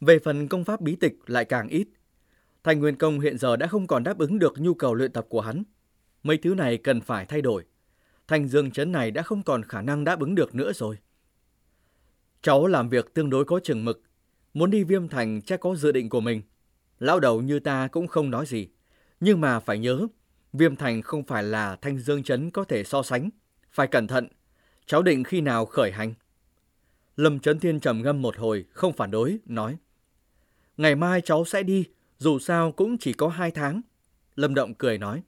Về 0.00 0.18
phần 0.18 0.48
công 0.48 0.64
pháp 0.64 0.80
bí 0.80 0.96
tịch 0.96 1.14
lại 1.26 1.44
càng 1.44 1.68
ít. 1.68 1.88
Thành 2.64 2.80
Nguyên 2.80 2.96
Công 2.96 3.20
hiện 3.20 3.38
giờ 3.38 3.56
đã 3.56 3.66
không 3.66 3.86
còn 3.86 4.04
đáp 4.04 4.18
ứng 4.18 4.38
được 4.38 4.54
nhu 4.58 4.74
cầu 4.74 4.94
luyện 4.94 5.12
tập 5.12 5.26
của 5.28 5.40
hắn. 5.40 5.62
Mấy 6.22 6.38
thứ 6.38 6.54
này 6.54 6.76
cần 6.76 7.00
phải 7.00 7.26
thay 7.26 7.42
đổi. 7.42 7.64
thành 8.28 8.48
Dương 8.48 8.70
Trấn 8.70 8.92
này 8.92 9.10
đã 9.10 9.22
không 9.22 9.42
còn 9.42 9.62
khả 9.62 9.82
năng 9.82 10.04
đáp 10.04 10.20
ứng 10.20 10.34
được 10.34 10.54
nữa 10.54 10.72
rồi. 10.72 10.98
Cháu 12.42 12.66
làm 12.66 12.88
việc 12.88 13.14
tương 13.14 13.30
đối 13.30 13.44
có 13.44 13.60
chừng 13.64 13.84
mực. 13.84 14.02
Muốn 14.54 14.70
đi 14.70 14.84
viêm 14.84 15.08
thành 15.08 15.42
chắc 15.42 15.60
có 15.60 15.74
dự 15.74 15.92
định 15.92 16.08
của 16.08 16.20
mình. 16.20 16.42
Lão 16.98 17.20
đầu 17.20 17.40
như 17.40 17.60
ta 17.60 17.88
cũng 17.88 18.06
không 18.06 18.30
nói 18.30 18.46
gì. 18.46 18.68
Nhưng 19.20 19.40
mà 19.40 19.60
phải 19.60 19.78
nhớ, 19.78 20.06
viêm 20.52 20.76
thành 20.76 21.02
không 21.02 21.22
phải 21.24 21.42
là 21.42 21.76
thanh 21.76 21.98
dương 21.98 22.22
Trấn 22.22 22.50
có 22.50 22.64
thể 22.64 22.84
so 22.84 23.02
sánh. 23.02 23.30
Phải 23.70 23.86
cẩn 23.86 24.06
thận. 24.06 24.28
Cháu 24.86 25.02
định 25.02 25.24
khi 25.24 25.40
nào 25.40 25.66
khởi 25.66 25.92
hành? 25.92 26.14
Lâm 27.16 27.40
Trấn 27.40 27.58
Thiên 27.60 27.80
trầm 27.80 28.02
ngâm 28.02 28.22
một 28.22 28.36
hồi, 28.36 28.64
không 28.72 28.92
phản 28.92 29.10
đối, 29.10 29.38
nói. 29.46 29.76
Ngày 30.80 30.94
mai 30.94 31.20
cháu 31.20 31.44
sẽ 31.44 31.62
đi, 31.62 31.84
dù 32.18 32.38
sao 32.38 32.72
cũng 32.72 32.98
chỉ 32.98 33.12
có 33.12 33.28
hai 33.28 33.50
tháng. 33.50 33.80
Lâm 34.36 34.54
Động 34.54 34.74
cười 34.74 34.98
nói. 34.98 35.22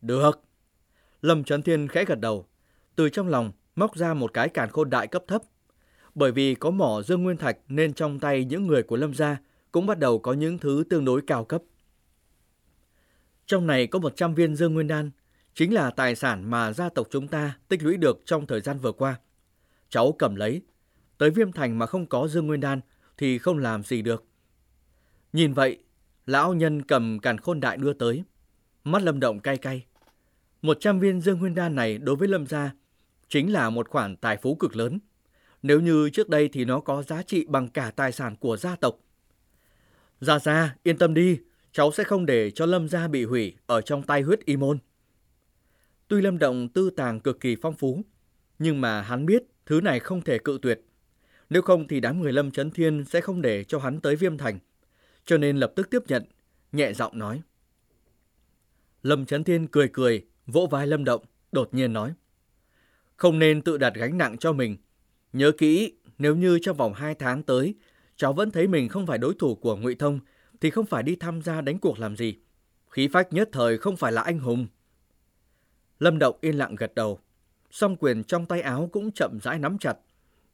Được. 0.00 0.42
Lâm 1.22 1.44
Trấn 1.44 1.62
Thiên 1.62 1.88
khẽ 1.88 2.04
gật 2.04 2.20
đầu. 2.20 2.46
Từ 2.96 3.08
trong 3.08 3.28
lòng, 3.28 3.52
móc 3.76 3.96
ra 3.96 4.14
một 4.14 4.32
cái 4.32 4.48
càn 4.48 4.70
khôn 4.70 4.90
đại 4.90 5.06
cấp 5.06 5.24
thấp. 5.28 5.42
Bởi 6.14 6.32
vì 6.32 6.54
có 6.54 6.70
mỏ 6.70 7.02
dương 7.02 7.22
nguyên 7.22 7.36
thạch 7.36 7.58
nên 7.68 7.94
trong 7.94 8.18
tay 8.18 8.44
những 8.44 8.66
người 8.66 8.82
của 8.82 8.96
Lâm 8.96 9.14
gia 9.14 9.36
cũng 9.72 9.86
bắt 9.86 9.98
đầu 9.98 10.18
có 10.18 10.32
những 10.32 10.58
thứ 10.58 10.84
tương 10.90 11.04
đối 11.04 11.22
cao 11.26 11.44
cấp. 11.44 11.62
Trong 13.46 13.66
này 13.66 13.86
có 13.86 13.98
100 13.98 14.34
viên 14.34 14.56
dương 14.56 14.74
nguyên 14.74 14.88
đan, 14.88 15.10
chính 15.54 15.74
là 15.74 15.90
tài 15.90 16.16
sản 16.16 16.50
mà 16.50 16.72
gia 16.72 16.88
tộc 16.88 17.06
chúng 17.10 17.28
ta 17.28 17.58
tích 17.68 17.82
lũy 17.82 17.96
được 17.96 18.22
trong 18.24 18.46
thời 18.46 18.60
gian 18.60 18.78
vừa 18.78 18.92
qua. 18.92 19.20
Cháu 19.88 20.12
cầm 20.18 20.36
lấy, 20.36 20.62
tới 21.18 21.30
viêm 21.30 21.52
thành 21.52 21.78
mà 21.78 21.86
không 21.86 22.06
có 22.06 22.28
dương 22.28 22.46
nguyên 22.46 22.60
đan 22.60 22.80
thì 23.18 23.38
không 23.38 23.58
làm 23.58 23.82
gì 23.82 24.02
được. 24.02 24.24
Nhìn 25.32 25.52
vậy, 25.52 25.78
lão 26.26 26.54
nhân 26.54 26.82
cầm 26.82 27.18
càn 27.18 27.38
khôn 27.38 27.60
đại 27.60 27.76
đưa 27.76 27.92
tới. 27.92 28.24
Mắt 28.84 29.02
lâm 29.02 29.20
động 29.20 29.40
cay 29.40 29.56
cay. 29.56 29.86
100 30.62 31.00
viên 31.00 31.20
dương 31.20 31.38
nguyên 31.38 31.54
đan 31.54 31.74
này 31.74 31.98
đối 31.98 32.16
với 32.16 32.28
lâm 32.28 32.46
gia 32.46 32.74
chính 33.28 33.52
là 33.52 33.70
một 33.70 33.88
khoản 33.88 34.16
tài 34.16 34.36
phú 34.36 34.54
cực 34.54 34.76
lớn. 34.76 34.98
Nếu 35.62 35.80
như 35.80 36.10
trước 36.10 36.28
đây 36.28 36.48
thì 36.52 36.64
nó 36.64 36.80
có 36.80 37.02
giá 37.02 37.22
trị 37.22 37.46
bằng 37.48 37.68
cả 37.68 37.90
tài 37.96 38.12
sản 38.12 38.36
của 38.36 38.56
gia 38.56 38.76
tộc. 38.76 38.98
Gia 40.20 40.38
Gia, 40.38 40.76
yên 40.82 40.98
tâm 40.98 41.14
đi, 41.14 41.38
cháu 41.72 41.92
sẽ 41.92 42.04
không 42.04 42.26
để 42.26 42.50
cho 42.50 42.66
Lâm 42.66 42.88
gia 42.88 43.08
bị 43.08 43.24
hủy 43.24 43.56
ở 43.66 43.80
trong 43.80 44.02
tay 44.02 44.22
huyết 44.22 44.44
y 44.44 44.56
môn. 44.56 44.78
Tuy 46.08 46.20
Lâm 46.20 46.38
Động 46.38 46.68
tư 46.68 46.90
tàng 46.90 47.20
cực 47.20 47.40
kỳ 47.40 47.56
phong 47.62 47.74
phú, 47.74 48.02
nhưng 48.58 48.80
mà 48.80 49.02
hắn 49.02 49.26
biết 49.26 49.42
thứ 49.66 49.80
này 49.80 50.00
không 50.00 50.22
thể 50.22 50.38
cự 50.38 50.58
tuyệt. 50.62 50.80
Nếu 51.50 51.62
không 51.62 51.88
thì 51.88 52.00
đám 52.00 52.20
người 52.20 52.32
Lâm 52.32 52.50
Trấn 52.50 52.70
Thiên 52.70 53.04
sẽ 53.04 53.20
không 53.20 53.42
để 53.42 53.64
cho 53.64 53.78
hắn 53.78 54.00
tới 54.00 54.16
Viêm 54.16 54.38
Thành. 54.38 54.58
Cho 55.26 55.38
nên 55.38 55.56
lập 55.56 55.72
tức 55.76 55.90
tiếp 55.90 56.02
nhận, 56.08 56.24
nhẹ 56.72 56.92
giọng 56.92 57.18
nói. 57.18 57.42
Lâm 59.02 59.26
Trấn 59.26 59.44
Thiên 59.44 59.66
cười 59.66 59.88
cười, 59.92 60.26
vỗ 60.46 60.68
vai 60.70 60.86
Lâm 60.86 61.04
Động, 61.04 61.24
đột 61.52 61.74
nhiên 61.74 61.92
nói. 61.92 62.14
Không 63.16 63.38
nên 63.38 63.62
tự 63.62 63.78
đặt 63.78 63.92
gánh 63.94 64.18
nặng 64.18 64.38
cho 64.38 64.52
mình. 64.52 64.76
Nhớ 65.32 65.52
kỹ, 65.58 65.92
nếu 66.18 66.36
như 66.36 66.58
trong 66.62 66.76
vòng 66.76 66.94
2 66.94 67.14
tháng 67.14 67.42
tới, 67.42 67.74
cháu 68.16 68.32
vẫn 68.32 68.50
thấy 68.50 68.66
mình 68.66 68.88
không 68.88 69.06
phải 69.06 69.18
đối 69.18 69.34
thủ 69.38 69.54
của 69.54 69.76
Ngụy 69.76 69.94
Thông, 69.94 70.20
thì 70.60 70.70
không 70.70 70.86
phải 70.86 71.02
đi 71.02 71.16
tham 71.16 71.42
gia 71.42 71.60
đánh 71.60 71.78
cuộc 71.78 71.98
làm 71.98 72.16
gì. 72.16 72.38
Khí 72.90 73.08
phách 73.08 73.32
nhất 73.32 73.48
thời 73.52 73.78
không 73.78 73.96
phải 73.96 74.12
là 74.12 74.22
anh 74.22 74.38
hùng. 74.38 74.66
Lâm 75.98 76.18
Động 76.18 76.38
yên 76.40 76.58
lặng 76.58 76.74
gật 76.74 76.94
đầu. 76.94 77.20
Song 77.70 77.96
quyền 77.96 78.24
trong 78.24 78.46
tay 78.46 78.60
áo 78.60 78.88
cũng 78.92 79.12
chậm 79.12 79.38
rãi 79.42 79.58
nắm 79.58 79.78
chặt. 79.78 79.94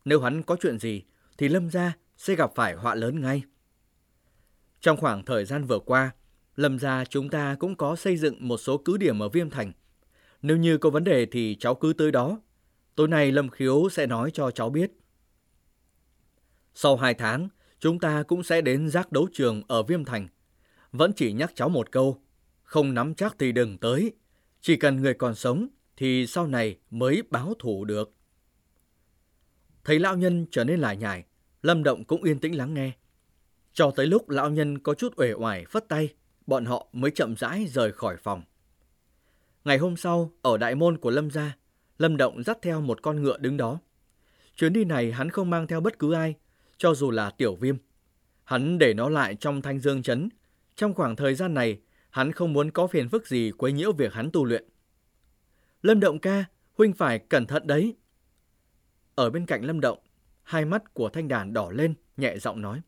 Nếu 0.04 0.20
hắn 0.20 0.42
có 0.42 0.56
chuyện 0.60 0.78
gì, 0.78 1.02
thì 1.38 1.48
Lâm 1.48 1.70
gia 1.70 1.96
sẽ 2.16 2.34
gặp 2.34 2.50
phải 2.54 2.74
họa 2.74 2.94
lớn 2.94 3.20
ngay. 3.20 3.42
Trong 4.82 4.96
khoảng 4.96 5.24
thời 5.24 5.44
gian 5.44 5.64
vừa 5.64 5.78
qua, 5.78 6.10
Lâm 6.56 6.78
gia 6.78 7.04
chúng 7.04 7.28
ta 7.28 7.56
cũng 7.58 7.74
có 7.74 7.96
xây 7.96 8.16
dựng 8.16 8.48
một 8.48 8.56
số 8.56 8.78
cứ 8.78 8.96
điểm 8.96 9.22
ở 9.22 9.28
Viêm 9.28 9.50
Thành. 9.50 9.72
Nếu 10.42 10.56
như 10.56 10.78
có 10.78 10.90
vấn 10.90 11.04
đề 11.04 11.26
thì 11.26 11.56
cháu 11.60 11.74
cứ 11.74 11.92
tới 11.92 12.10
đó. 12.10 12.40
Tối 12.94 13.08
nay 13.08 13.32
Lâm 13.32 13.48
Khiếu 13.48 13.88
sẽ 13.92 14.06
nói 14.06 14.30
cho 14.34 14.50
cháu 14.50 14.70
biết. 14.70 14.90
Sau 16.74 16.96
hai 16.96 17.14
tháng, 17.14 17.48
chúng 17.78 17.98
ta 17.98 18.22
cũng 18.22 18.42
sẽ 18.42 18.60
đến 18.60 18.88
giác 18.88 19.12
đấu 19.12 19.28
trường 19.32 19.62
ở 19.68 19.82
Viêm 19.82 20.04
Thành. 20.04 20.28
Vẫn 20.92 21.12
chỉ 21.12 21.32
nhắc 21.32 21.52
cháu 21.54 21.68
một 21.68 21.92
câu, 21.92 22.22
không 22.62 22.94
nắm 22.94 23.14
chắc 23.14 23.36
thì 23.38 23.52
đừng 23.52 23.78
tới. 23.78 24.12
Chỉ 24.60 24.76
cần 24.76 24.96
người 24.96 25.14
còn 25.14 25.34
sống 25.34 25.68
thì 25.96 26.26
sau 26.26 26.46
này 26.46 26.78
mới 26.90 27.22
báo 27.30 27.54
thủ 27.58 27.84
được. 27.84 28.14
Thấy 29.84 29.98
lão 29.98 30.16
nhân 30.16 30.46
trở 30.50 30.64
nên 30.64 30.80
lại 30.80 30.96
nhải, 30.96 31.24
Lâm 31.62 31.82
Động 31.82 32.04
cũng 32.04 32.22
yên 32.22 32.38
tĩnh 32.38 32.56
lắng 32.56 32.74
nghe. 32.74 32.92
Cho 33.74 33.90
tới 33.96 34.06
lúc 34.06 34.28
lão 34.28 34.50
nhân 34.50 34.78
có 34.78 34.94
chút 34.94 35.12
uể 35.16 35.32
oải 35.32 35.64
phất 35.64 35.88
tay, 35.88 36.08
bọn 36.46 36.64
họ 36.64 36.88
mới 36.92 37.10
chậm 37.10 37.36
rãi 37.36 37.66
rời 37.66 37.92
khỏi 37.92 38.16
phòng. 38.16 38.42
Ngày 39.64 39.78
hôm 39.78 39.96
sau, 39.96 40.32
ở 40.42 40.58
đại 40.58 40.74
môn 40.74 40.98
của 40.98 41.10
Lâm 41.10 41.30
gia, 41.30 41.56
Lâm 41.98 42.16
Động 42.16 42.42
dắt 42.42 42.58
theo 42.62 42.80
một 42.80 43.02
con 43.02 43.22
ngựa 43.22 43.38
đứng 43.38 43.56
đó. 43.56 43.78
Chuyến 44.56 44.72
đi 44.72 44.84
này 44.84 45.12
hắn 45.12 45.30
không 45.30 45.50
mang 45.50 45.66
theo 45.66 45.80
bất 45.80 45.98
cứ 45.98 46.12
ai, 46.12 46.34
cho 46.76 46.94
dù 46.94 47.10
là 47.10 47.30
tiểu 47.30 47.54
viêm. 47.54 47.76
Hắn 48.44 48.78
để 48.78 48.94
nó 48.94 49.08
lại 49.08 49.34
trong 49.34 49.62
thanh 49.62 49.80
dương 49.80 50.02
chấn. 50.02 50.28
Trong 50.76 50.94
khoảng 50.94 51.16
thời 51.16 51.34
gian 51.34 51.54
này, 51.54 51.80
hắn 52.10 52.32
không 52.32 52.52
muốn 52.52 52.70
có 52.70 52.86
phiền 52.86 53.08
phức 53.08 53.26
gì 53.26 53.52
quấy 53.58 53.72
nhiễu 53.72 53.92
việc 53.92 54.12
hắn 54.12 54.30
tu 54.32 54.44
luyện. 54.44 54.64
Lâm 55.82 56.00
Động 56.00 56.18
ca, 56.18 56.44
huynh 56.78 56.92
phải 56.92 57.18
cẩn 57.18 57.46
thận 57.46 57.66
đấy. 57.66 57.96
Ở 59.14 59.30
bên 59.30 59.46
cạnh 59.46 59.64
Lâm 59.64 59.80
Động, 59.80 59.98
hai 60.42 60.64
mắt 60.64 60.94
của 60.94 61.08
thanh 61.08 61.28
đàn 61.28 61.52
đỏ 61.52 61.70
lên, 61.70 61.94
nhẹ 62.16 62.38
giọng 62.38 62.60
nói. 62.60 62.80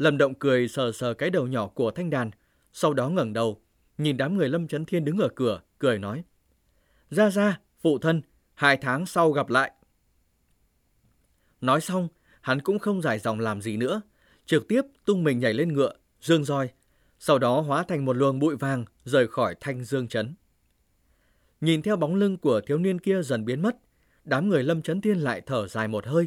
Lâm 0.00 0.18
Động 0.18 0.34
cười 0.34 0.68
sờ 0.68 0.92
sờ 0.92 1.14
cái 1.14 1.30
đầu 1.30 1.46
nhỏ 1.46 1.66
của 1.66 1.90
thanh 1.90 2.10
đàn, 2.10 2.30
sau 2.72 2.94
đó 2.94 3.08
ngẩng 3.08 3.32
đầu, 3.32 3.60
nhìn 3.98 4.16
đám 4.16 4.36
người 4.36 4.48
Lâm 4.48 4.68
Trấn 4.68 4.84
Thiên 4.84 5.04
đứng 5.04 5.18
ở 5.18 5.28
cửa, 5.34 5.60
cười 5.78 5.98
nói. 5.98 6.24
Ra 7.10 7.30
ra, 7.30 7.60
phụ 7.80 7.98
thân, 7.98 8.22
hai 8.54 8.76
tháng 8.76 9.06
sau 9.06 9.32
gặp 9.32 9.50
lại. 9.50 9.72
Nói 11.60 11.80
xong, 11.80 12.08
hắn 12.40 12.60
cũng 12.60 12.78
không 12.78 13.02
giải 13.02 13.18
dòng 13.18 13.40
làm 13.40 13.62
gì 13.62 13.76
nữa, 13.76 14.00
trực 14.46 14.68
tiếp 14.68 14.82
tung 15.04 15.24
mình 15.24 15.38
nhảy 15.38 15.54
lên 15.54 15.72
ngựa, 15.72 15.92
dương 16.20 16.44
roi, 16.44 16.68
sau 17.18 17.38
đó 17.38 17.60
hóa 17.60 17.82
thành 17.82 18.04
một 18.04 18.16
luồng 18.16 18.38
bụi 18.38 18.56
vàng 18.56 18.84
rời 19.04 19.28
khỏi 19.28 19.54
thanh 19.60 19.84
dương 19.84 20.08
chấn. 20.08 20.34
Nhìn 21.60 21.82
theo 21.82 21.96
bóng 21.96 22.14
lưng 22.14 22.36
của 22.36 22.60
thiếu 22.60 22.78
niên 22.78 22.98
kia 22.98 23.22
dần 23.22 23.44
biến 23.44 23.62
mất, 23.62 23.76
đám 24.24 24.48
người 24.48 24.62
Lâm 24.62 24.82
Chấn 24.82 25.00
Thiên 25.00 25.18
lại 25.18 25.40
thở 25.46 25.68
dài 25.68 25.88
một 25.88 26.06
hơi. 26.06 26.26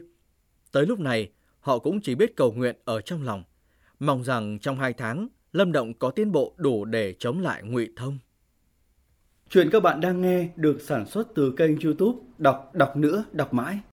Tới 0.71 0.86
lúc 0.86 0.99
này, 0.99 1.31
họ 1.59 1.79
cũng 1.79 2.01
chỉ 2.01 2.15
biết 2.15 2.36
cầu 2.36 2.51
nguyện 2.51 2.75
ở 2.86 3.01
trong 3.01 3.23
lòng, 3.23 3.43
mong 4.05 4.23
rằng 4.23 4.59
trong 4.59 4.79
hai 4.79 4.93
tháng, 4.93 5.27
Lâm 5.51 5.71
Động 5.71 5.93
có 5.93 6.09
tiến 6.09 6.31
bộ 6.31 6.53
đủ 6.57 6.85
để 6.85 7.13
chống 7.19 7.39
lại 7.39 7.63
ngụy 7.63 7.89
Thông. 7.95 8.17
Chuyện 9.49 9.69
các 9.69 9.83
bạn 9.83 10.01
đang 10.01 10.21
nghe 10.21 10.49
được 10.55 10.81
sản 10.81 11.05
xuất 11.05 11.27
từ 11.35 11.53
kênh 11.57 11.79
youtube 11.79 12.19
Đọc 12.37 12.71
Đọc 12.73 12.97
Nữa 12.97 13.23
Đọc 13.31 13.53
Mãi. 13.53 13.79